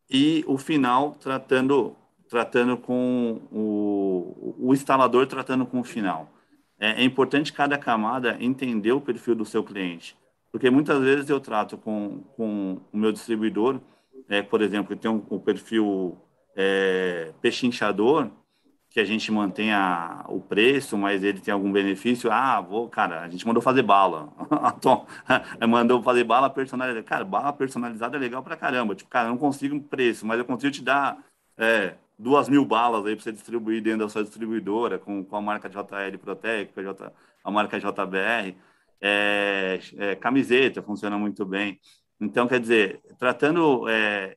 [0.08, 1.96] e o final tratando
[2.28, 6.28] tratando com o, o instalador tratando com o final.
[6.78, 10.16] É, é, importante cada camada entender o perfil do seu cliente,
[10.56, 13.78] porque muitas vezes eu trato com, com o meu distribuidor,
[14.26, 16.16] é, por exemplo, que tem um, um perfil
[16.56, 18.30] é, pechinchador,
[18.88, 22.32] que a gente mantenha o preço, mas ele tem algum benefício.
[22.32, 24.32] Ah, vou, cara, a gente mandou fazer bala.
[25.68, 27.02] mandou fazer bala personalizada.
[27.02, 28.94] Cara, bala personalizada é legal pra caramba.
[28.94, 31.18] Tipo, cara, eu não consigo um preço, mas eu consigo te dar
[31.58, 35.40] é, duas mil balas aí para você distribuir dentro da sua distribuidora, com, com a
[35.42, 37.12] marca JL Protec, a, J,
[37.44, 38.56] a marca JBR.
[39.00, 41.78] É, é, camiseta funciona muito bem.
[42.20, 44.36] Então, quer dizer, tratando é,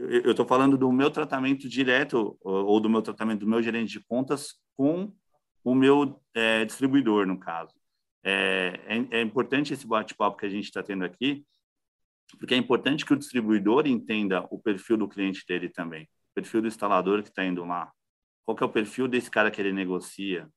[0.00, 4.00] eu estou falando do meu tratamento direto ou do meu tratamento do meu gerente de
[4.00, 5.12] contas com
[5.62, 7.74] o meu é, distribuidor, no caso.
[8.22, 11.44] É, é, é importante esse bate-papo que a gente está tendo aqui,
[12.38, 16.62] porque é importante que o distribuidor entenda o perfil do cliente dele também, o perfil
[16.62, 17.90] do instalador que está indo lá.
[18.44, 20.48] Qual é o perfil desse cara que ele negocia?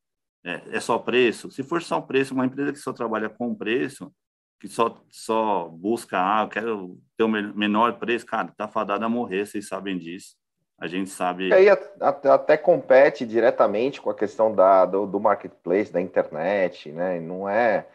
[0.43, 1.49] É, é só preço?
[1.51, 4.11] Se for só preço, uma empresa que só trabalha com preço,
[4.59, 9.09] que só, só busca, ah, eu quero ter o menor preço, cara, tá fadado a
[9.09, 10.35] morrer, vocês sabem disso.
[10.79, 11.47] A gente sabe.
[11.47, 16.91] E aí até, até compete diretamente com a questão da, do, do, marketplace, da internet,
[16.91, 17.19] né?
[17.19, 17.87] Não é.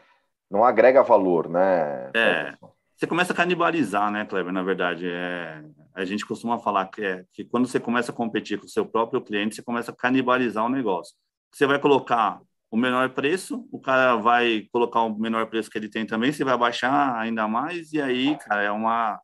[0.51, 2.11] Não agrega valor, né?
[2.15, 2.55] É.
[2.97, 4.53] Você começa a canibalizar, né, Kleber?
[4.53, 5.63] Na verdade, é,
[5.95, 8.87] a gente costuma falar que, é, que quando você começa a competir com o seu
[8.87, 11.15] próprio cliente, você começa a canibalizar o negócio.
[11.53, 15.89] Você vai colocar o menor preço, o cara vai colocar o menor preço que ele
[15.89, 19.21] tem também, você vai baixar ainda mais, e aí, cara, é uma,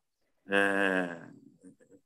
[0.49, 1.17] é,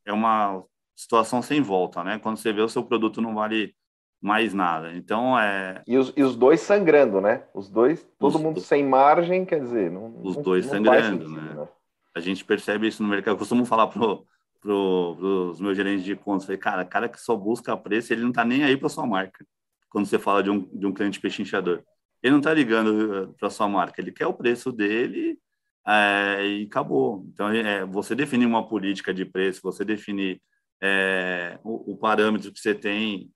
[0.06, 0.64] é uma
[0.96, 2.20] situação sem volta, né?
[2.20, 3.74] Quando você vê o seu produto não vale
[4.22, 4.94] mais nada.
[4.94, 5.82] Então, é...
[5.88, 7.46] E os, e os dois sangrando, né?
[7.54, 9.90] Os dois, todo os, mundo sem margem, quer dizer...
[9.90, 11.54] Não, os dois não sangrando, sentido, né?
[11.54, 11.68] né?
[12.14, 13.36] A gente percebe isso no mercado.
[13.36, 14.26] Eu costumo falar pro,
[14.60, 18.34] pro, pros meus gerentes de contas, falei, cara, cara que só busca preço, ele não
[18.34, 19.46] tá nem aí para sua marca
[19.90, 21.84] quando você fala de um, de um cliente pechinchador.
[22.22, 25.40] ele não está ligando para sua marca, ele quer o preço dele
[25.88, 27.26] é, e acabou.
[27.34, 30.42] Então, é, você definir uma política de preço, você definir
[30.82, 33.32] é, o, o, parâmetro que você tem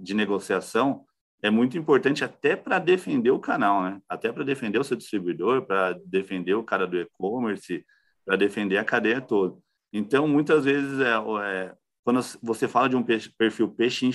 [0.00, 1.04] de negociação
[1.42, 4.00] é muito importante até para defender o canal, né?
[4.08, 7.84] Até para defender o seu distribuidor, para defender o cara do e-commerce,
[8.24, 9.58] para defender a cadeia toda.
[9.92, 11.14] Então, muitas vezes, é,
[11.44, 13.04] é, quando você fala de um
[13.36, 14.06] perfil peixe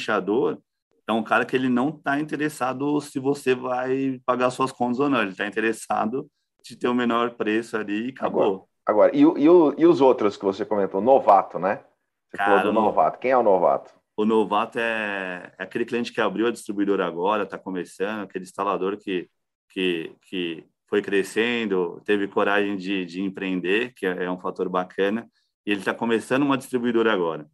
[1.07, 4.99] inchador, é um cara que ele não está interessado se você vai pagar suas contas
[4.99, 5.21] ou não.
[5.21, 6.29] Ele está interessado
[6.63, 8.67] de ter o menor preço ali e acabou.
[8.85, 11.01] Agora, agora e, e, e, os outros que você comentou?
[11.01, 11.83] Novato, né?
[12.29, 13.19] Você cara, falou do novato.
[13.19, 13.95] Quem é o novato?
[14.17, 18.97] O novato é, é aquele cliente que abriu a distribuidora agora, está começando, aquele instalador
[18.97, 19.29] que,
[19.69, 25.29] que, que foi crescendo, teve coragem de, de empreender, que é, é um fator bacana,
[25.65, 27.47] e ele está começando uma distribuidora agora.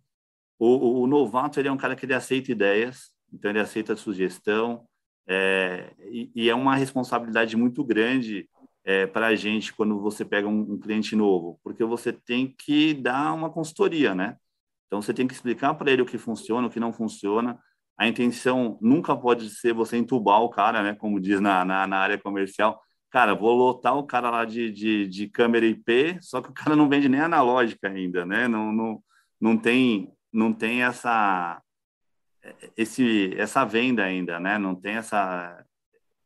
[0.57, 3.95] O, o, o, novato ele é um cara que ele aceita ideias, então ele aceita
[3.95, 4.85] sugestão,
[5.27, 8.49] é, e, e, é uma responsabilidade muito grande
[8.83, 12.93] é, para a gente quando você pega um, um, cliente novo, porque você tem que
[12.93, 14.37] dar uma consultoria, né?
[14.87, 17.57] Então você tem que explicar para ele o que funciona, o que não funciona.
[17.97, 20.93] A intenção nunca pode ser você entubar o cara, né?
[20.93, 22.81] Como diz na, na, na área comercial
[23.13, 26.75] cara, vou lotar o cara lá de, de, de, câmera IP, só que o cara
[26.75, 28.47] não vende nem analógica ainda, né?
[28.47, 29.03] Não, não,
[29.39, 31.61] não tem não tem essa
[32.77, 34.57] esse essa venda ainda, né?
[34.57, 35.63] Não tem essa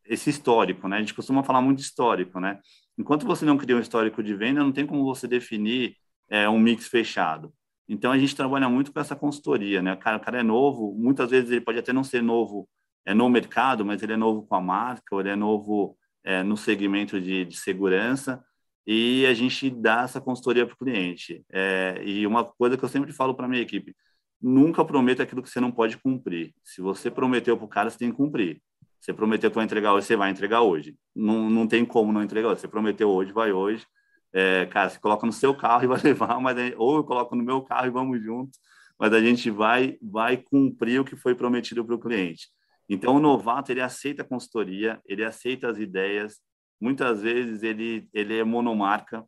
[0.06, 0.98] esse histórico, né?
[0.98, 2.60] A gente costuma falar muito histórico, né?
[2.98, 5.96] Enquanto você não cria um histórico de venda, não tem como você definir
[6.30, 7.54] é, um mix fechado.
[7.88, 9.94] Então a gente trabalha muito com essa consultoria, né?
[9.94, 12.68] O cara, o cara é novo, muitas vezes ele pode até não ser novo
[13.06, 16.44] é no mercado, mas ele é novo com a marca, ou ele é novo é,
[16.44, 18.44] no segmento de, de, segurança
[18.86, 21.44] e a gente dá essa consultoria para o cliente.
[21.52, 23.96] É, e uma coisa que eu sempre falo para a minha equipe,
[24.42, 26.54] nunca prometa aquilo que você não pode cumprir.
[26.64, 28.62] Se você prometeu para o cara, você tem que cumprir.
[29.00, 30.96] Você prometeu que vai entregar hoje, você vai entregar hoje.
[31.16, 32.62] Não, não tem como não entregar hoje.
[32.62, 33.86] Você prometeu hoje, vai hoje.
[34.34, 37.44] É, cara, você coloca no seu carro e vai levar, mas ou eu coloco no
[37.44, 38.60] meu carro e vamos juntos,
[39.00, 42.50] mas a gente vai vai cumprir o que foi prometido para o cliente.
[42.90, 46.40] Então, o novato, ele aceita a consultoria, ele aceita as ideias,
[46.80, 49.26] muitas vezes ele, ele é monomarca,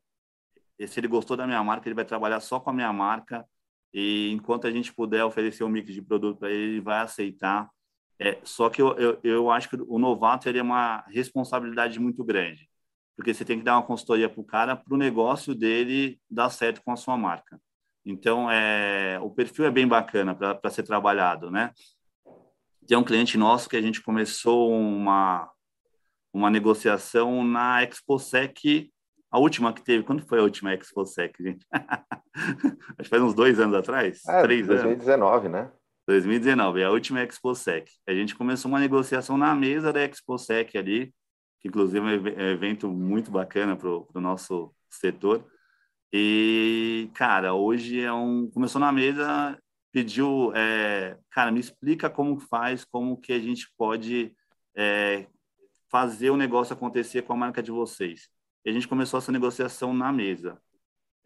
[0.77, 3.45] e se ele gostou da minha marca, ele vai trabalhar só com a minha marca,
[3.93, 7.69] e enquanto a gente puder oferecer um mix de produto para ele, ele vai aceitar.
[8.19, 12.23] É, só que eu, eu, eu acho que o novato ele é uma responsabilidade muito
[12.23, 12.69] grande,
[13.15, 16.49] porque você tem que dar uma consultoria para o cara, para o negócio dele dar
[16.49, 17.59] certo com a sua marca.
[18.05, 21.71] Então, é, o perfil é bem bacana para ser trabalhado, né?
[22.87, 25.49] Tem um cliente nosso que a gente começou uma,
[26.33, 28.91] uma negociação na ExpoSec,
[29.31, 30.03] a última que teve.
[30.03, 31.65] Quando foi a última ExpoSec, gente?
[32.97, 34.21] Acho que faz uns dois anos atrás?
[34.27, 35.59] É, três 2019, anos.
[35.59, 35.71] né?
[36.07, 37.91] 2019, é a última ExpoSec.
[38.07, 41.13] A gente começou uma negociação na mesa da ExpoSec ali,
[41.59, 45.45] que inclusive é um evento muito bacana para o nosso setor.
[46.11, 48.49] E, cara, hoje é um.
[48.49, 49.55] Começou na mesa
[49.91, 54.33] pediu, é, cara, me explica como faz, como que a gente pode
[54.75, 55.27] é,
[55.89, 58.29] fazer o negócio acontecer com a marca de vocês.
[58.65, 60.61] E a gente começou essa negociação na mesa.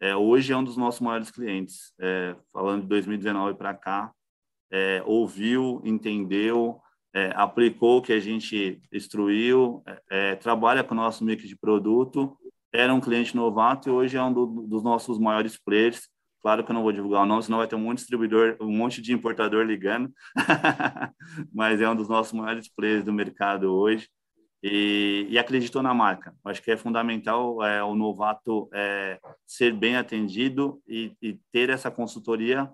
[0.00, 4.12] É, hoje é um dos nossos maiores clientes, é, falando de 2019 para cá,
[4.70, 6.80] é, ouviu, entendeu,
[7.14, 9.84] é, aplicou o que a gente instruiu,
[10.40, 12.36] trabalha com o nosso mix de produto,
[12.72, 16.08] era um cliente novato e hoje é um do, dos nossos maiores players
[16.44, 18.58] Claro que eu não vou divulgar o nome, senão vai ter um monte de distribuidor,
[18.60, 20.12] um monte de importador ligando.
[21.50, 24.10] Mas é um dos nossos maiores players do mercado hoje.
[24.66, 26.34] E, e acreditou na marca.
[26.42, 31.90] Acho que é fundamental é, o novato é, ser bem atendido e, e, ter essa
[31.90, 32.72] consultoria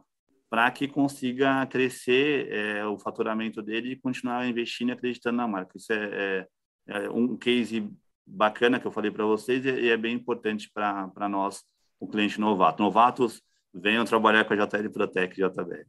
[0.49, 5.77] para que consiga crescer é, o faturamento dele e continuar investindo e acreditando na marca.
[5.77, 6.47] Isso é,
[6.87, 7.91] é, é um case
[8.25, 11.65] bacana que eu falei para vocês e é bem importante para nós,
[11.99, 12.81] o cliente novato.
[12.81, 13.43] Novatos
[13.75, 15.87] venham trabalhar com a JL Protec e JBL.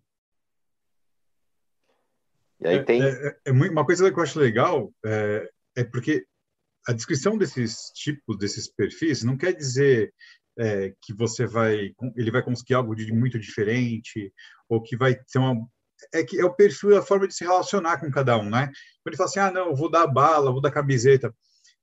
[2.59, 3.03] E aí tem...
[3.03, 4.91] É, é, é, uma coisa que eu acho legal
[5.75, 6.25] é, é, porque
[6.87, 10.13] a descrição desses tipos, desses perfis, não quer dizer
[10.57, 14.33] é, que você vai, ele vai conseguir algo de muito diferente
[14.67, 15.55] ou que vai ser uma
[16.11, 18.65] é que é o perfil, a forma de se relacionar com cada um, né?
[19.03, 21.31] Quando ele fala assim, ah, não, eu vou dar bala, vou dar camiseta.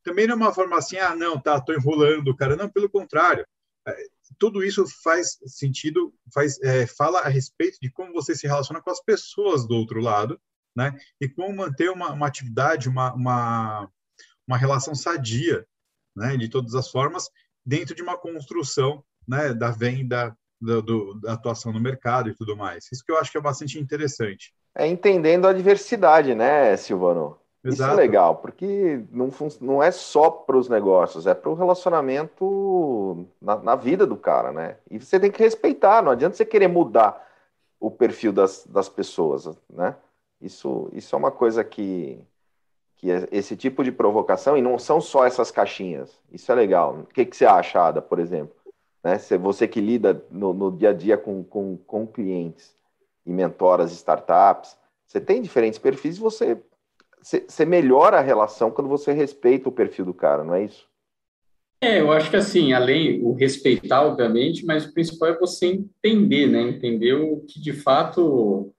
[0.02, 2.56] Também não é uma forma assim, ah, não, tá, tô enrolando cara.
[2.56, 3.46] Não, pelo contrário
[4.38, 8.90] tudo isso faz sentido, faz, é, fala a respeito de como você se relaciona com
[8.90, 10.40] as pessoas do outro lado,
[10.78, 10.96] né?
[11.20, 13.90] E como manter uma, uma atividade, uma, uma,
[14.46, 15.66] uma relação sadia,
[16.14, 16.36] né?
[16.36, 17.28] De todas as formas,
[17.66, 19.52] dentro de uma construção, né?
[19.52, 22.88] Da venda, do, do, da atuação no mercado e tudo mais.
[22.92, 24.54] Isso que eu acho que é bastante interessante.
[24.72, 27.36] É entendendo a diversidade, né, Silvano?
[27.64, 33.26] Isso é legal, porque não, não é só para os negócios, é para o relacionamento
[33.42, 34.76] na, na, vida do cara, né?
[34.88, 37.20] E você tem que respeitar, não adianta você querer mudar
[37.80, 39.96] o perfil das, das pessoas, né?
[40.40, 42.20] Isso, isso é uma coisa que,
[42.96, 47.00] que é esse tipo de provocação, e não são só essas caixinhas, isso é legal.
[47.00, 48.54] O que, que você acha, Ada, por exemplo?
[49.02, 49.18] Né?
[49.40, 52.76] Você que lida no, no dia a dia com, com, com clientes
[53.26, 56.58] e mentora as startups, você tem diferentes perfis e você
[57.20, 60.86] você melhora a relação quando você respeita o perfil do cara, não é isso?
[61.80, 66.46] É, eu acho que assim, além o respeitar, obviamente, mas o principal é você entender,
[66.46, 66.60] né?
[66.60, 68.72] Entender o que de fato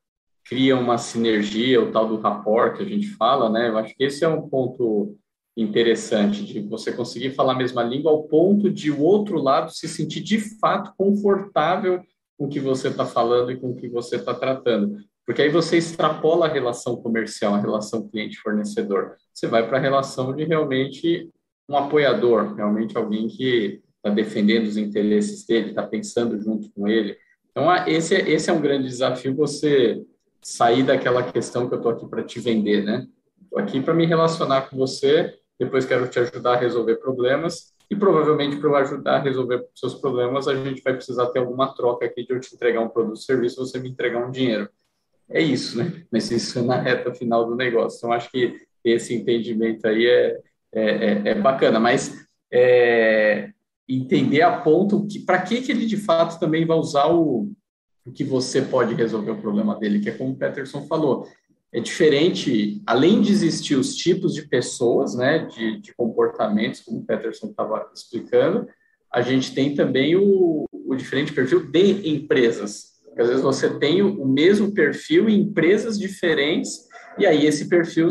[0.50, 3.70] cria uma sinergia, o tal do rapport que a gente fala, né?
[3.70, 5.16] Eu acho que esse é um ponto
[5.56, 9.88] interessante de você conseguir falar a mesma língua ao ponto de o outro lado se
[9.88, 12.02] sentir de fato confortável
[12.36, 14.98] com o que você está falando e com o que você está tratando.
[15.24, 19.18] Porque aí você extrapola a relação comercial, a relação cliente-fornecedor.
[19.32, 21.30] Você vai para a relação de realmente
[21.70, 27.16] um apoiador, realmente alguém que está defendendo os interesses dele, está pensando junto com ele.
[27.52, 30.02] Então, esse, é, esse é um grande desafio, você
[30.42, 33.08] sair daquela questão que eu estou aqui para te vender, né?
[33.44, 37.96] Estou aqui para me relacionar com você, depois quero te ajudar a resolver problemas, e
[37.96, 42.06] provavelmente para eu ajudar a resolver seus problemas, a gente vai precisar ter alguma troca
[42.06, 44.70] aqui de eu te entregar um produto ou serviço, você me entregar um dinheiro
[45.30, 46.04] é isso, né?
[46.12, 47.98] Mas isso é na reta final do negócio.
[47.98, 50.40] Então, acho que esse entendimento aí é,
[50.74, 52.16] é, é, é bacana, mas
[52.52, 53.50] é,
[53.88, 57.52] entender a ponto que para que, que ele de fato também vai usar o, o
[58.12, 61.28] que você pode resolver o problema dele, que é como o Peterson falou.
[61.72, 67.06] É diferente, além de existir os tipos de pessoas, né, de, de comportamentos, como o
[67.06, 68.68] Peterson estava explicando,
[69.14, 73.00] a gente tem também o, o diferente perfil de empresas.
[73.06, 78.10] Porque às vezes você tem o mesmo perfil em empresas diferentes, e aí esse perfil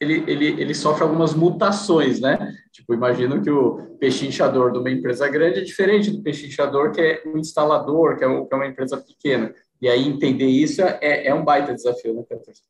[0.00, 2.54] ele, ele, ele sofre algumas mutações, né?
[2.70, 7.22] Tipo, imagino que o pechinchador de uma empresa grande é diferente do pechinchador que é
[7.26, 9.54] um instalador, que é, que é uma empresa pequena.
[9.80, 12.64] E aí entender isso é, é um baita desafio, né, Peterson?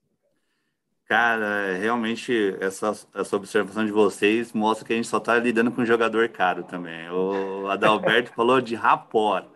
[1.08, 5.82] Cara, realmente essa, essa observação de vocês mostra que a gente só está lidando com
[5.82, 7.08] um jogador caro também.
[7.10, 9.46] O Adalberto falou de rapport.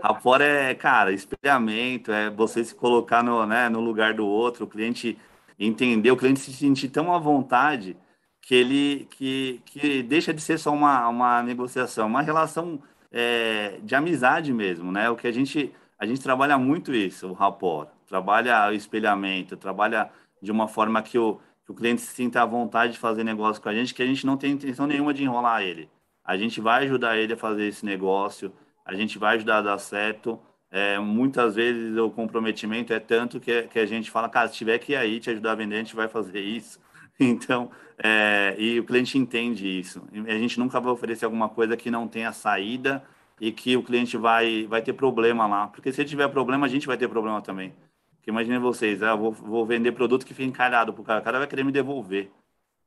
[0.00, 4.68] Rapport é, cara, espelhamento, é você se colocar no, né, no lugar do outro, o
[4.68, 5.18] cliente
[5.60, 7.96] entender, o cliente se sentir tão à vontade
[8.40, 13.94] que ele que, que deixa de ser só uma, uma negociação, uma relação é, de
[13.94, 15.10] amizade mesmo, né?
[15.10, 20.10] O que a gente a gente trabalha muito isso, o rapport, trabalha o espelhamento, trabalha
[20.40, 23.62] de uma forma que o, que o cliente se sinta à vontade de fazer negócio
[23.62, 25.90] com a gente, que a gente não tem intenção nenhuma de enrolar ele.
[26.24, 28.50] A gente vai ajudar ele a fazer esse negócio,
[28.84, 30.40] a gente vai ajudar a dar certo.
[30.70, 34.78] É, muitas vezes o comprometimento é tanto que, que a gente fala, cara, se tiver
[34.78, 36.80] que ir aí te ajudar a vender, a gente vai fazer isso.
[37.22, 37.70] Então,
[38.02, 40.02] é, e o cliente entende isso.
[40.26, 43.04] A gente nunca vai oferecer alguma coisa que não tenha saída
[43.38, 45.66] e que o cliente vai, vai ter problema lá.
[45.66, 47.74] Porque se tiver problema, a gente vai ter problema também.
[48.16, 51.22] Porque imagine vocês, ah, vou, vou vender produto que fica encalhado para o cara, o
[51.22, 52.30] cara vai querer me devolver.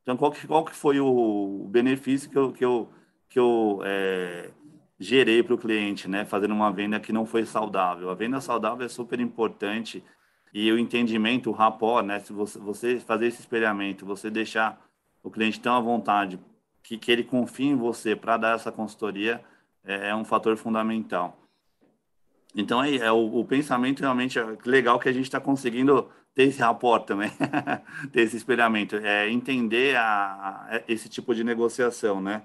[0.02, 2.90] Então, qual que, qual que foi o benefício que eu, que eu,
[3.30, 4.52] que eu é,
[5.00, 6.26] gerei para o cliente, né?
[6.26, 8.10] Fazendo uma venda que não foi saudável.
[8.10, 10.04] A venda saudável é super importante
[10.54, 12.20] e o entendimento, o rapport, né?
[12.20, 14.80] Se você, você fazer esse espelhamento, você deixar
[15.24, 16.40] o cliente tão à vontade
[16.84, 19.44] que, que ele confie em você para dar essa consultoria
[19.84, 21.38] é, é, um fator fundamental.
[22.56, 26.44] Então, é, é o, o, pensamento realmente é legal que a gente está conseguindo ter
[26.44, 27.32] esse rapport também,
[28.12, 32.44] ter esse espelhamento, é entender a, a, esse tipo de negociação, né?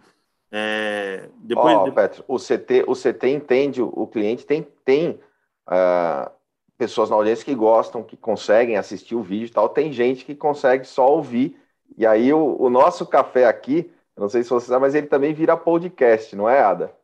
[0.51, 5.21] É, depois, oh, Petro, o CT, o CT entende o, cliente, tem, tem
[5.69, 6.31] uh,
[6.77, 10.35] pessoas na audiência que gostam, que conseguem assistir o vídeo e tal, tem gente que
[10.35, 11.61] consegue só ouvir,
[11.97, 15.35] e aí o, o nosso café aqui, não sei se você sabe, mas ele também
[15.35, 16.97] vira podcast, não é, Ada?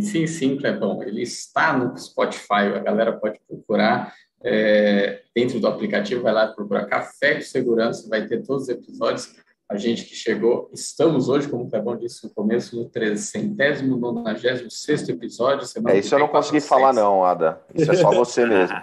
[0.00, 1.02] Sim, sim, Clebão.
[1.02, 6.86] Ele está no Spotify, a galera pode procurar é, dentro do aplicativo, vai lá procurar
[6.86, 9.34] Café com Segurança, vai ter todos os episódios
[9.72, 10.70] a gente que chegou.
[10.72, 15.66] Estamos hoje, como o Clebão disse no começo, no 396 episódio.
[15.88, 17.58] É, isso eu não consegui falar, não, Ada.
[17.74, 18.76] Isso é só você mesmo.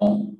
[0.00, 0.32] Bom,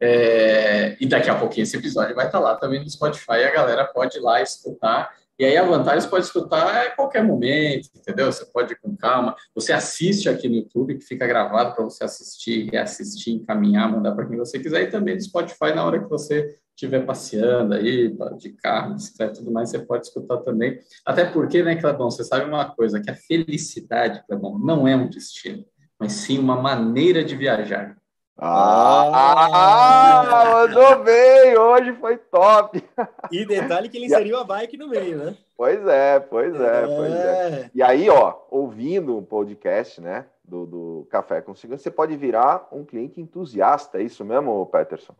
[0.00, 3.44] é, e daqui a pouquinho esse episódio vai estar lá também no Spotify.
[3.44, 7.22] A galera pode ir lá escutar e aí a vantagem você pode escutar a qualquer
[7.22, 8.32] momento, entendeu?
[8.32, 9.36] Você pode ir com calma.
[9.54, 14.26] Você assiste aqui no YouTube, que fica gravado para você assistir, reassistir, encaminhar, mandar para
[14.26, 14.82] quem você quiser.
[14.82, 19.36] E também no Spotify, na hora que você estiver passeando aí, de carro, bicicleta e
[19.38, 20.78] tudo mais, você pode escutar também.
[21.04, 25.08] Até porque, né, Clebão, você sabe uma coisa, que a felicidade, Clebão, não é um
[25.08, 25.64] destino,
[25.98, 27.96] mas sim uma maneira de viajar.
[28.38, 31.56] Ah, ah, mandou bem!
[31.56, 32.84] Hoje foi top!
[33.30, 35.36] E detalhe que ele inseriu a bike no meio, né?
[35.56, 37.70] Pois é, pois é, é, pois é.
[37.74, 42.68] E aí, ó, ouvindo um podcast, né, do, do Café com Segurança, você pode virar
[42.70, 45.14] um cliente entusiasta, é isso mesmo, Peterson?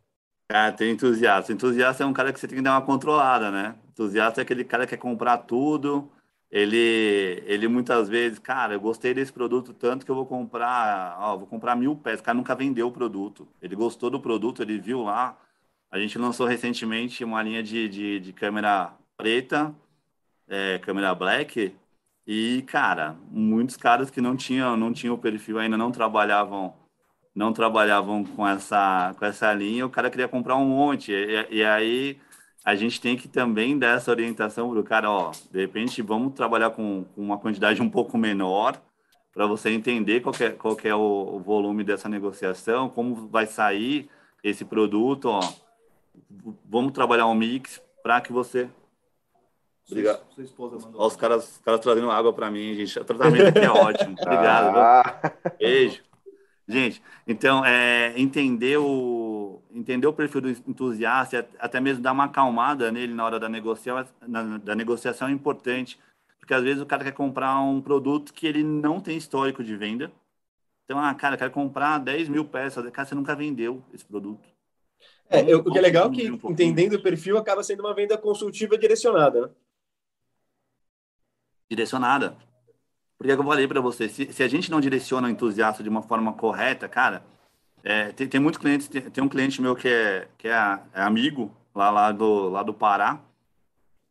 [0.51, 1.53] Ah, tem entusiasta.
[1.53, 3.77] Entusiasta é um cara que você tem que dar uma controlada, né?
[3.93, 6.13] Entusiasta é aquele cara que quer comprar tudo,
[6.51, 11.37] ele, ele muitas vezes, cara, eu gostei desse produto tanto que eu vou comprar, ó,
[11.37, 12.21] vou comprar mil peças.
[12.21, 13.49] O cara nunca vendeu o produto.
[13.61, 15.39] Ele gostou do produto, ele viu lá.
[15.91, 19.75] A gente lançou recentemente uma linha de, de, de câmera preta,
[20.49, 21.75] é, câmera black,
[22.27, 26.75] e, cara, muitos caras que não tinham, não tinham o perfil ainda, não trabalhavam
[27.35, 31.13] não trabalhavam com essa, com essa linha, o cara queria comprar um monte.
[31.13, 32.19] E, e aí
[32.67, 36.35] a gente tem que também dar essa orientação para o cara, ó, de repente vamos
[36.35, 38.77] trabalhar com, com uma quantidade um pouco menor
[39.33, 44.11] para você entender qual é, qual é o, o, volume dessa negociação, como vai sair
[44.43, 45.41] esse produto, ó.
[46.69, 48.69] Vamos trabalhar um mix para que você
[49.89, 50.23] Obrigado.
[50.35, 51.01] Sua, esposa mandou.
[51.01, 52.99] Ó, os caras, os caras trazendo água para mim, gente.
[52.99, 54.17] O tratamento aqui é ótimo.
[54.21, 54.77] Obrigado.
[54.77, 55.21] Ah.
[55.57, 56.03] Beijo.
[56.69, 58.85] Gente, então, é, entender, o,
[59.71, 64.07] entender o perfil do entusiasta, até mesmo dar uma acalmada nele na hora da, negocia,
[64.27, 65.99] na, da negociação é importante,
[66.39, 69.77] porque às vezes o cara quer comprar um produto que ele não tem histórico de
[69.77, 70.13] venda.
[70.85, 74.49] Então, ah, cara, quer comprar 10 mil peças, cara, você nunca vendeu esse produto.
[75.29, 77.95] É, eu, o que é legal é que, um entendendo o perfil, acaba sendo uma
[77.95, 79.51] venda consultiva direcionada, né?
[81.69, 82.37] Direcionada.
[83.19, 85.83] Porque é que eu falei para você, se, se, a gente não direciona o entusiasta
[85.83, 87.25] de uma forma correta, cara,
[87.87, 91.03] é, tem, tem muitos clientes, tem, tem, um cliente meu que é, que é, é,
[91.03, 93.23] amigo lá, lá, do, lá do Pará,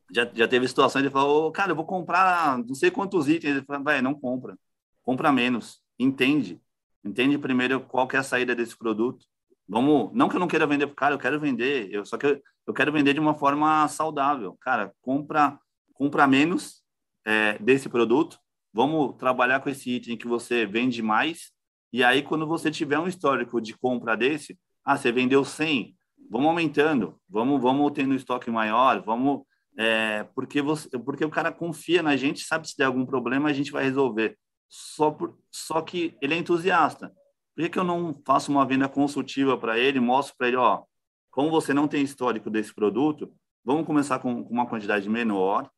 [0.10, 3.66] já, já teve situação, ele falou, cara, eu vou comprar não sei quantos itens, ele
[3.66, 4.58] falou, vai, não compra,
[5.04, 6.62] compra menos, entende,
[7.04, 9.26] entende primeiro qual que é a saída desse produto,
[9.68, 12.28] vamos, não que eu não queira vender para cara, eu quero vender, eu, só que
[12.28, 15.60] eu, eu quero vender de uma forma saudável, cara, compra,
[15.94, 16.82] compra menos
[17.26, 18.40] é, desse produto,
[18.72, 21.54] vamos trabalhar com esse item que você vende mais,
[21.96, 25.96] e aí quando você tiver um histórico de compra desse, ah, você vendeu 100,
[26.30, 29.44] vamos aumentando, vamos, vamos tendo um estoque maior, vamos,
[29.78, 33.54] é, porque, você, porque o cara confia na gente, sabe se der algum problema, a
[33.54, 34.38] gente vai resolver.
[34.68, 37.14] Só, por, só que ele é entusiasta.
[37.56, 40.84] Por que, que eu não faço uma venda consultiva para ele, mostro para ele, ó,
[41.32, 43.34] como você não tem histórico desse produto,
[43.64, 45.72] vamos começar com, com uma quantidade menor,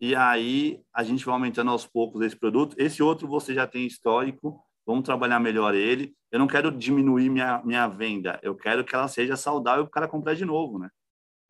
[0.00, 2.76] e aí a gente vai aumentando aos poucos esse produto.
[2.78, 6.14] Esse outro você já tem histórico, vamos trabalhar melhor ele.
[6.32, 9.92] Eu não quero diminuir minha, minha venda, eu quero que ela seja saudável para o
[9.92, 10.88] cara comprar de novo, né?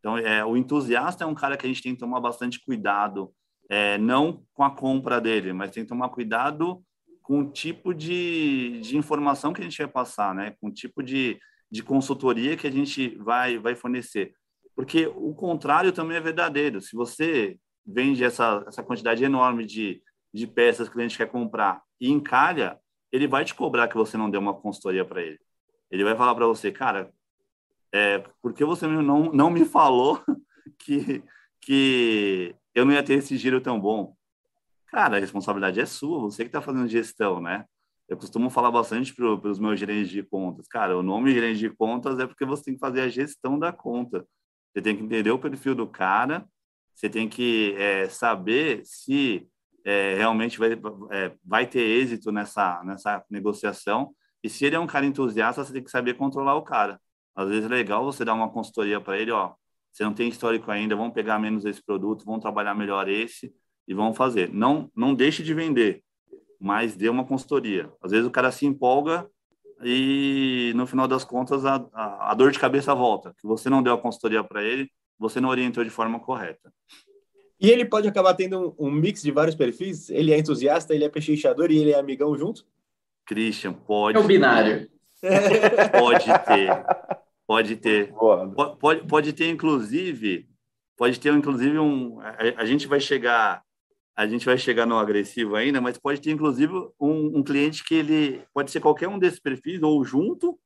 [0.00, 3.32] Então, é, o entusiasta é um cara que a gente tem que tomar bastante cuidado,
[3.70, 6.82] é, não com a compra dele, mas tem que tomar cuidado
[7.22, 10.56] com o tipo de, de informação que a gente vai passar, né?
[10.60, 11.38] Com o tipo de,
[11.70, 14.32] de consultoria que a gente vai, vai fornecer.
[14.74, 16.80] Porque o contrário também é verdadeiro.
[16.80, 20.02] Se você vende essa, essa quantidade enorme de,
[20.34, 22.78] de peças que o cliente quer comprar e encalha,
[23.12, 25.38] ele vai te cobrar que você não deu uma consultoria para ele.
[25.90, 27.12] Ele vai falar para você, cara,
[27.92, 30.22] é, por que você não, não me falou
[30.78, 31.22] que,
[31.60, 34.14] que eu não ia ter esse giro tão bom?
[34.86, 37.64] Cara, a responsabilidade é sua, você que está fazendo gestão, né?
[38.08, 40.66] Eu costumo falar bastante para os meus gerentes de contas.
[40.66, 43.70] Cara, o nome gerente de contas é porque você tem que fazer a gestão da
[43.70, 44.26] conta.
[44.72, 46.48] Você tem que entender o perfil do cara
[46.98, 49.46] você tem que é, saber se
[49.88, 50.72] é, realmente vai,
[51.10, 54.14] é, vai ter êxito nessa, nessa negociação.
[54.42, 57.00] E se ele é um cara entusiasta, você tem que saber controlar o cara.
[57.34, 59.54] Às vezes é legal você dar uma consultoria para ele, ó,
[59.90, 63.50] você não tem histórico ainda, vamos pegar menos esse produto, vamos trabalhar melhor esse
[63.86, 64.52] e vamos fazer.
[64.52, 66.04] Não, não deixe de vender,
[66.60, 67.90] mas dê uma consultoria.
[68.02, 69.26] Às vezes o cara se empolga
[69.82, 73.82] e no final das contas a, a, a dor de cabeça volta, que você não
[73.82, 76.70] deu a consultoria para ele, você não orientou de forma correta.
[77.60, 80.10] E ele pode acabar tendo um, um mix de vários perfis?
[80.10, 82.64] Ele é entusiasta, ele é pechinchador e ele é amigão junto?
[83.26, 84.16] Christian, pode.
[84.16, 84.88] É o binário.
[85.98, 86.84] Pode ter.
[87.46, 88.12] Pode ter.
[88.78, 90.46] Pode, pode ter, inclusive,
[90.96, 92.20] pode ter, inclusive, um.
[92.20, 93.62] A, a, gente vai chegar.
[94.16, 97.94] A gente vai chegar no agressivo ainda, mas pode ter, inclusive, um, um cliente que
[97.94, 100.58] ele pode ser qualquer um desses perfis, ou junto,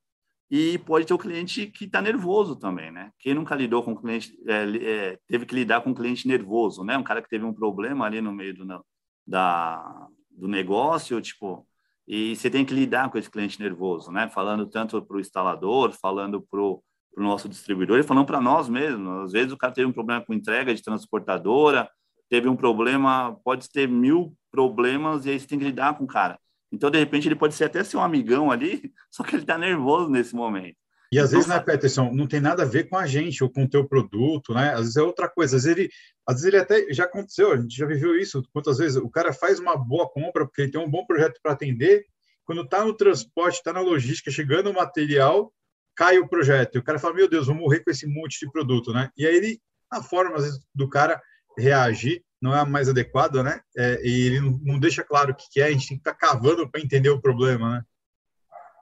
[0.54, 3.10] e pode ter o cliente que está nervoso também, né?
[3.18, 6.94] Quem nunca lidou com cliente, é, é, teve que lidar com um cliente nervoso, né?
[6.98, 8.84] Um cara que teve um problema ali no meio do,
[9.26, 11.66] da, do negócio, tipo,
[12.06, 14.28] e você tem que lidar com esse cliente nervoso, né?
[14.28, 16.82] Falando tanto para o instalador, falando para o
[17.16, 19.24] nosso distribuidor e falando para nós mesmos.
[19.24, 21.90] Às vezes o cara teve um problema com entrega de transportadora,
[22.28, 26.06] teve um problema, pode ter mil problemas e aí você tem que lidar com o
[26.06, 26.38] cara.
[26.72, 29.58] Então, de repente, ele pode ser até ser um amigão ali, só que ele está
[29.58, 30.76] nervoso nesse momento.
[31.12, 33.64] E às vezes, né, Peterson, não tem nada a ver com a gente ou com
[33.64, 34.72] o teu produto, né?
[34.72, 35.58] Às vezes é outra coisa.
[35.58, 35.90] Às vezes ele,
[36.26, 38.42] às vezes ele até já aconteceu, a gente já viveu isso.
[38.50, 41.52] Quantas vezes o cara faz uma boa compra porque ele tem um bom projeto para
[41.52, 42.06] atender,
[42.46, 45.52] quando está no transporte, está na logística, chegando o material,
[45.94, 46.76] cai o projeto.
[46.76, 49.10] E o cara fala: Meu Deus, vou morrer com esse monte de produto, né?
[49.14, 49.60] E aí ele,
[49.90, 51.20] a forma às vezes, do cara
[51.58, 53.60] reagir não é a mais adequada, né?
[53.76, 56.18] É, e ele não, deixa claro o que, é, a gente tem que estar tá
[56.18, 57.84] cavando para entender o problema, né?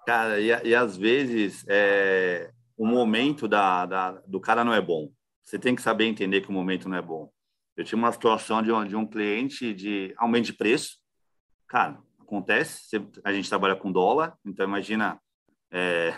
[0.07, 5.13] Cara, e, e às vezes é, o momento da, da, do cara não é bom.
[5.43, 7.31] Você tem que saber entender que o momento não é bom.
[7.77, 10.99] Eu tinha uma situação de um, de um cliente de aumento de preço.
[11.69, 12.89] Cara, acontece,
[13.23, 15.21] a gente trabalha com dólar, então imagina,
[15.71, 16.13] é,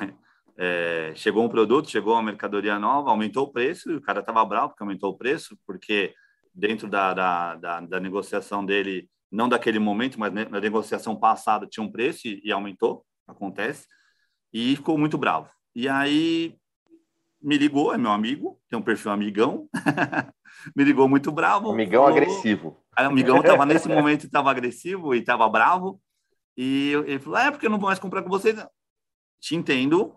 [0.57, 4.45] é, chegou um produto, chegou uma mercadoria nova, aumentou o preço, e o cara estava
[4.45, 6.14] bravo porque aumentou o preço, porque
[6.55, 11.84] dentro da, da, da, da, negociação dele, não daquele momento, mas na negociação passada tinha
[11.84, 13.86] um preço e, e aumentou acontece,
[14.53, 15.48] e ficou muito bravo.
[15.74, 16.55] E aí
[17.40, 19.68] me ligou, é meu amigo, tem um perfil amigão,
[20.76, 21.70] me ligou muito bravo.
[21.70, 22.84] Amigão falou, agressivo.
[22.96, 26.00] Aí, amigão estava nesse momento estava agressivo e estava bravo,
[26.57, 28.64] e ele falou: é porque eu não vou mais comprar com vocês.
[29.40, 30.14] Te entendo,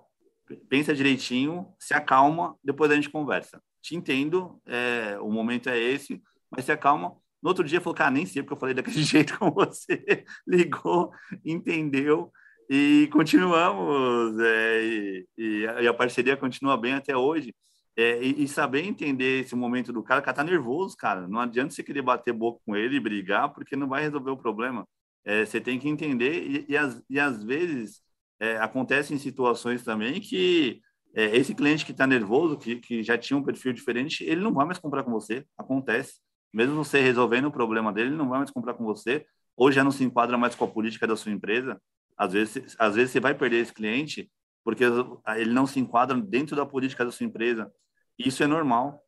[0.69, 3.61] pensa direitinho, se acalma, depois a gente conversa.
[3.85, 6.19] Te entendo, é, o momento é esse,
[6.49, 7.15] mas se acalma.
[7.39, 10.25] No outro dia falou, cara, nem sei porque eu falei daquele jeito com você.
[10.47, 11.11] Ligou,
[11.45, 12.31] entendeu
[12.67, 17.53] e continuamos, é, e, e, a parceria continua bem até hoje.
[17.95, 21.27] É, e, e, saber entender esse momento do cara, o cara tá nervoso, cara.
[21.27, 24.37] Não adianta você querer bater boca com ele e brigar, porque não vai resolver o
[24.37, 24.87] problema.
[25.23, 28.01] É, você tem que entender, e, e, as, e às vezes
[28.39, 30.81] é, acontecem situações também que
[31.15, 34.53] é, esse cliente que está nervoso, que, que já tinha um perfil diferente, ele não
[34.53, 35.45] vai mais comprar com você.
[35.57, 36.19] Acontece.
[36.53, 39.83] Mesmo você resolvendo o problema dele, ele não vai mais comprar com você, ou já
[39.83, 41.81] não se enquadra mais com a política da sua empresa.
[42.17, 44.29] Às vezes, às vezes você vai perder esse cliente
[44.63, 47.71] porque ele não se enquadra dentro da política da sua empresa.
[48.17, 48.99] Isso é normal.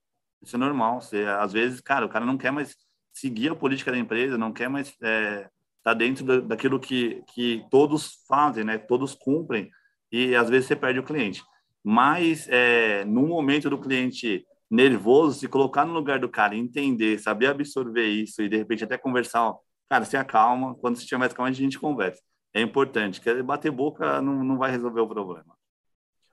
[0.41, 1.01] Isso é normal.
[1.01, 2.75] Você, às vezes, cara, o cara não quer mais
[3.11, 5.49] seguir a política da empresa, não quer mais estar é,
[5.83, 8.77] tá dentro daquilo que, que todos fazem, né?
[8.77, 9.69] Todos cumprem
[10.11, 11.41] e às vezes você perde o cliente.
[11.89, 17.47] Mas é, no momento do cliente nervoso, se colocar no lugar do cara, entender, saber
[17.47, 19.59] absorver isso e de repente até conversar, ó,
[19.89, 22.21] cara, se acalma, quando você tiver mais calma a gente conversa
[22.53, 23.21] é importante.
[23.21, 25.55] Quer bater boca não, não vai resolver o problema.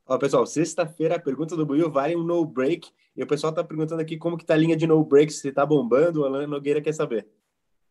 [0.07, 2.91] Ó, pessoal, sexta-feira a pergunta do Buiu vale um no break.
[3.17, 5.53] E o pessoal tá perguntando aqui como que tá a linha de no break, se
[5.53, 7.29] tá bombando, o Alan Nogueira quer saber.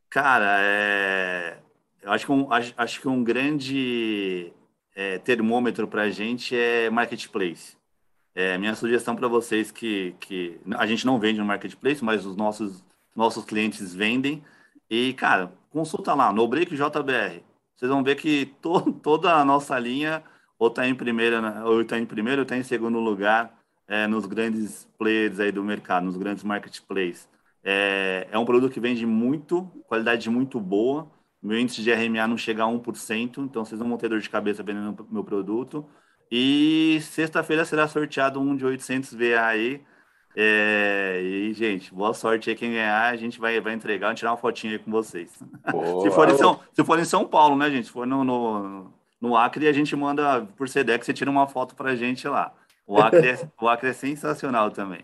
[0.09, 1.59] Cara, é...
[2.01, 4.53] eu acho que um, acho, acho que um grande
[4.95, 7.75] é, termômetro para a gente é marketplace.
[8.35, 12.35] É, minha sugestão para vocês que, que a gente não vende no marketplace, mas os
[12.35, 12.83] nossos,
[13.15, 14.43] nossos clientes vendem.
[14.89, 17.43] E, cara, consulta lá, no break JBR
[17.83, 20.23] vocês vão ver que to, toda a nossa linha
[20.57, 23.53] ou está em primeira, né, ou está em primeiro, ou está em segundo lugar
[23.87, 27.27] é, nos grandes players aí do mercado, nos grandes marketplaces.
[27.61, 31.11] É, é um produto que vende muito, qualidade muito boa.
[31.43, 34.29] Meu índice de RMA não chega a 1%, então vocês não vão ter dor de
[34.29, 35.85] cabeça vendendo meu produto.
[36.31, 39.81] E sexta-feira será sorteado um de 800 VA aí,
[40.35, 44.37] é, e, gente, boa sorte aí quem ganhar, a gente vai, vai entregar, tirar uma
[44.37, 45.31] fotinha aí com vocês.
[45.31, 47.85] se, for em São, se for em São Paulo, né, gente?
[47.85, 48.91] Se for no, no,
[49.21, 52.51] no Acre, a gente manda por Sedex, você tira uma foto pra gente lá.
[52.87, 55.01] O Acre é, o Acre é sensacional também.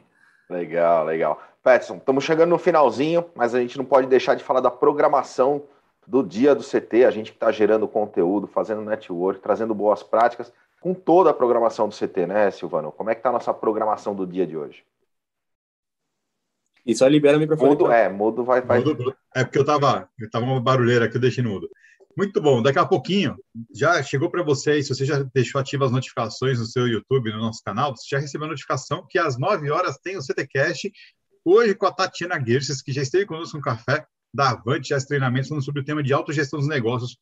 [0.50, 1.42] Legal, legal.
[1.64, 5.64] Petson, estamos chegando no finalzinho, mas a gente não pode deixar de falar da programação
[6.10, 10.52] do dia do CT, a gente que está gerando conteúdo, fazendo network, trazendo boas práticas,
[10.82, 12.92] com toda a programação do CT, né, Silvano?
[12.92, 14.84] Como é que está a nossa programação do dia de hoje?
[16.84, 17.70] E só libera o microfone.
[17.70, 18.60] Mudo, é, mudo vai.
[18.60, 18.80] vai...
[18.80, 21.70] Mudo, é porque eu tava, eu tava uma barulheira aqui, eu deixei no mudo.
[22.18, 22.64] Muito bom.
[22.64, 23.38] Daqui a pouquinho,
[23.72, 27.38] já chegou para vocês, se você já deixou ativas as notificações no seu YouTube, no
[27.38, 30.92] nosso canal, você já recebeu a notificação que às 9 horas tem o CTCast,
[31.46, 35.50] hoje com a Tatiana Gerses, que já esteve conosco no café da Avante, já treinamentos
[35.50, 37.18] falando sobre o tema de autogestão dos negócios.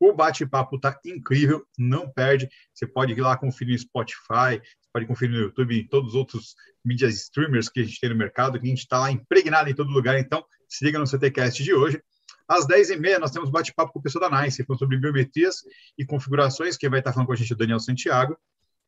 [0.00, 2.48] O bate-papo tá incrível, não perde.
[2.74, 4.60] Você pode ir lá conferir no Spotify,
[4.92, 6.54] pode conferir no YouTube, em todos os outros
[6.84, 9.74] mídias streamers que a gente tem no mercado, que a gente está lá impregnado em
[9.74, 10.18] todo lugar.
[10.18, 12.02] Então, se liga no CTCast de hoje.
[12.48, 15.56] Às 10h30, nós temos bate-papo com o pessoal da NICE, falando sobre biometrias
[15.96, 16.76] e configurações.
[16.76, 18.36] Quem vai estar falando com a gente é o Daniel Santiago.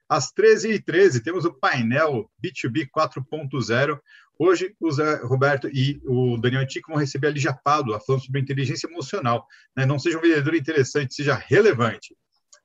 [0.09, 3.99] Às 13h13, temos o painel B2B 4.0.
[4.39, 8.87] Hoje, o Zé Roberto e o Daniel Tico vão receber a Pádua, falando sobre inteligência
[8.87, 9.47] emocional.
[9.77, 9.87] Né?
[9.87, 12.15] Não seja um vendedor interessante, seja relevante.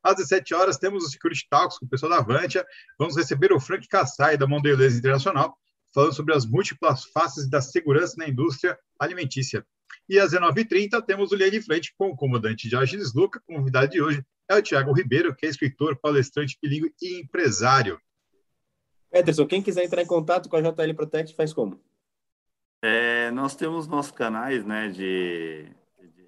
[0.03, 2.65] Às 17 horas, temos o Security Talks com o pessoal da Avantia.
[2.97, 5.57] Vamos receber o Frank Kassai, da Mondelez Internacional,
[5.93, 9.65] falando sobre as múltiplas faces da segurança na indústria alimentícia.
[10.07, 13.41] E às 19h30 temos o Linha de Frente com o comandante Diógenes Luca.
[13.45, 18.01] Convidado de hoje é o Tiago Ribeiro, que é escritor, palestrante, bilíngue e empresário.
[19.11, 21.79] Peterson, quem quiser entrar em contato com a JL Protect faz como?
[22.81, 25.65] É, nós temos nossos canais, né, de,
[25.99, 26.27] de,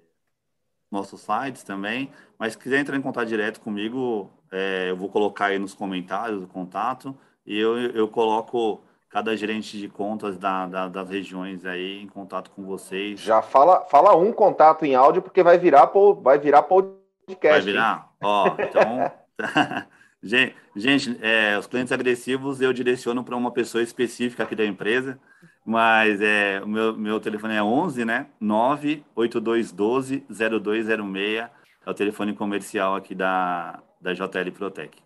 [0.90, 5.46] nossos sites também, mas se quiser entrar em contato direto comigo, é, eu vou colocar
[5.46, 10.88] aí nos comentários o contato e eu, eu coloco cada gerente de contas da, da,
[10.88, 13.20] das regiões aí em contato com vocês.
[13.20, 15.90] Já fala, fala um contato em áudio, porque vai virar,
[16.22, 17.01] vai virar podcast.
[17.42, 18.10] Vai virar?
[18.20, 19.12] Ó, então.
[20.74, 25.18] gente, é, os clientes agressivos eu direciono para uma pessoa específica aqui da empresa,
[25.64, 28.26] mas é, o meu, meu telefone é 11, né?
[28.40, 31.50] 98212 0206.
[31.84, 35.02] É o telefone comercial aqui da, da JL Protec.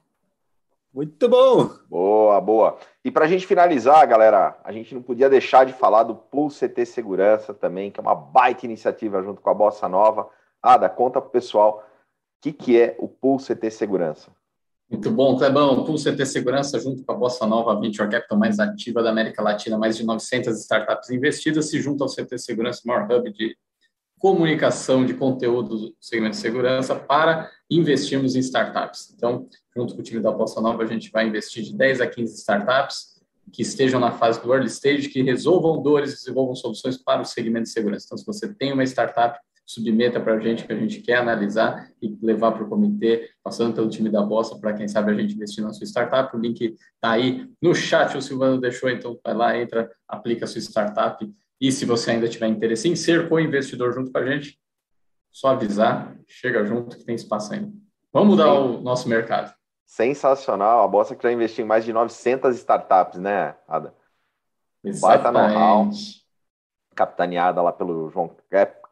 [0.96, 1.68] Muito bom!
[1.90, 2.78] Boa, boa.
[3.04, 6.48] E para a gente finalizar, galera, a gente não podia deixar de falar do Pool
[6.48, 10.30] CT Segurança também, que é uma baita iniciativa junto com a Bossa Nova.
[10.62, 11.85] Ada, conta para o pessoal
[12.40, 14.30] que, que é o Pool CT Segurança.
[14.88, 15.84] Muito bom, Clebão.
[15.84, 19.76] Pool CT Segurança, junto com a Bossa Nova, Venture Capital mais ativa da América Latina,
[19.76, 23.56] mais de 900 startups investidas, se junta ao CT Segurança, o maior hub de
[24.18, 29.12] comunicação de conteúdo do segmento de segurança para investirmos em startups.
[29.14, 32.06] Então, junto com o time da Bossa Nova, a gente vai investir de 10 a
[32.06, 33.16] 15 startups
[33.52, 37.64] que estejam na fase do early stage, que resolvam dores, desenvolvam soluções para o segmento
[37.64, 38.06] de segurança.
[38.06, 41.90] Então, se você tem uma startup, submeta para a gente, que a gente quer analisar
[42.00, 45.34] e levar para o comitê, passando pelo time da Bossa, para quem sabe a gente
[45.34, 46.34] investir na sua startup.
[46.34, 50.48] O link está aí no chat, o Silvano deixou, então vai lá, entra, aplica a
[50.48, 51.28] sua startup
[51.60, 54.58] e se você ainda tiver interesse em ser co-investidor junto com a gente,
[55.32, 57.72] só avisar, chega junto que tem espaço ainda.
[58.12, 58.58] Vamos mudar Sim.
[58.58, 59.54] o nosso mercado.
[59.84, 60.82] Sensacional.
[60.82, 63.94] A Bossa que já investiu em mais de 900 startups, né, Ada?
[65.00, 65.90] Baita know-how.
[66.94, 68.34] Capitaneada lá pelo João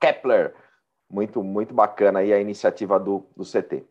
[0.00, 0.54] Kepler.
[1.10, 3.84] Muito, muito bacana aí a iniciativa do, do CT.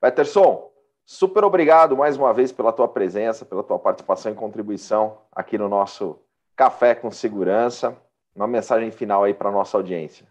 [0.00, 0.70] Peterson,
[1.04, 5.68] super obrigado mais uma vez pela tua presença, pela tua participação e contribuição aqui no
[5.68, 6.18] nosso
[6.56, 7.96] Café com Segurança
[8.34, 10.26] uma mensagem final aí para a nossa audiência.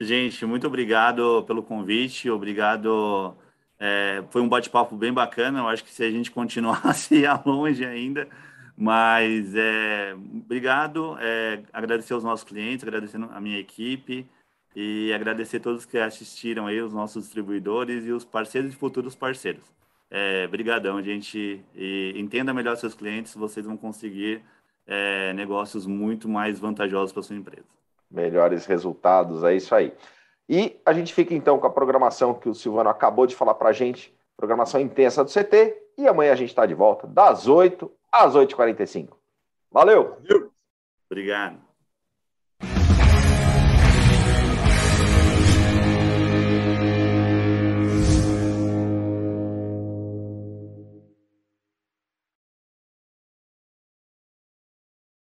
[0.00, 3.34] Gente, muito obrigado pelo convite, obrigado.
[3.78, 5.60] É, foi um bate-papo bem bacana.
[5.60, 8.28] Eu acho que se a gente continuasse ia longe ainda,
[8.76, 11.16] mas é, obrigado.
[11.20, 14.26] É, agradecer aos nossos clientes, agradecer a minha equipe
[14.74, 19.14] e agradecer a todos que assistiram aí, os nossos distribuidores e os parceiros e futuros
[19.14, 19.64] parceiros.
[20.10, 21.64] É, brigadão, gente.
[21.74, 24.42] E entenda melhor seus clientes, vocês vão conseguir
[24.86, 27.66] é, negócios muito mais vantajosos para sua empresa.
[28.10, 29.92] Melhores resultados, é isso aí.
[30.48, 33.70] E a gente fica então com a programação que o Silvano acabou de falar para
[33.70, 37.90] a gente, programação intensa do CT, e amanhã a gente está de volta, das 8
[38.10, 39.10] às 8h45.
[39.70, 40.18] Valeu!
[41.10, 41.71] Obrigado.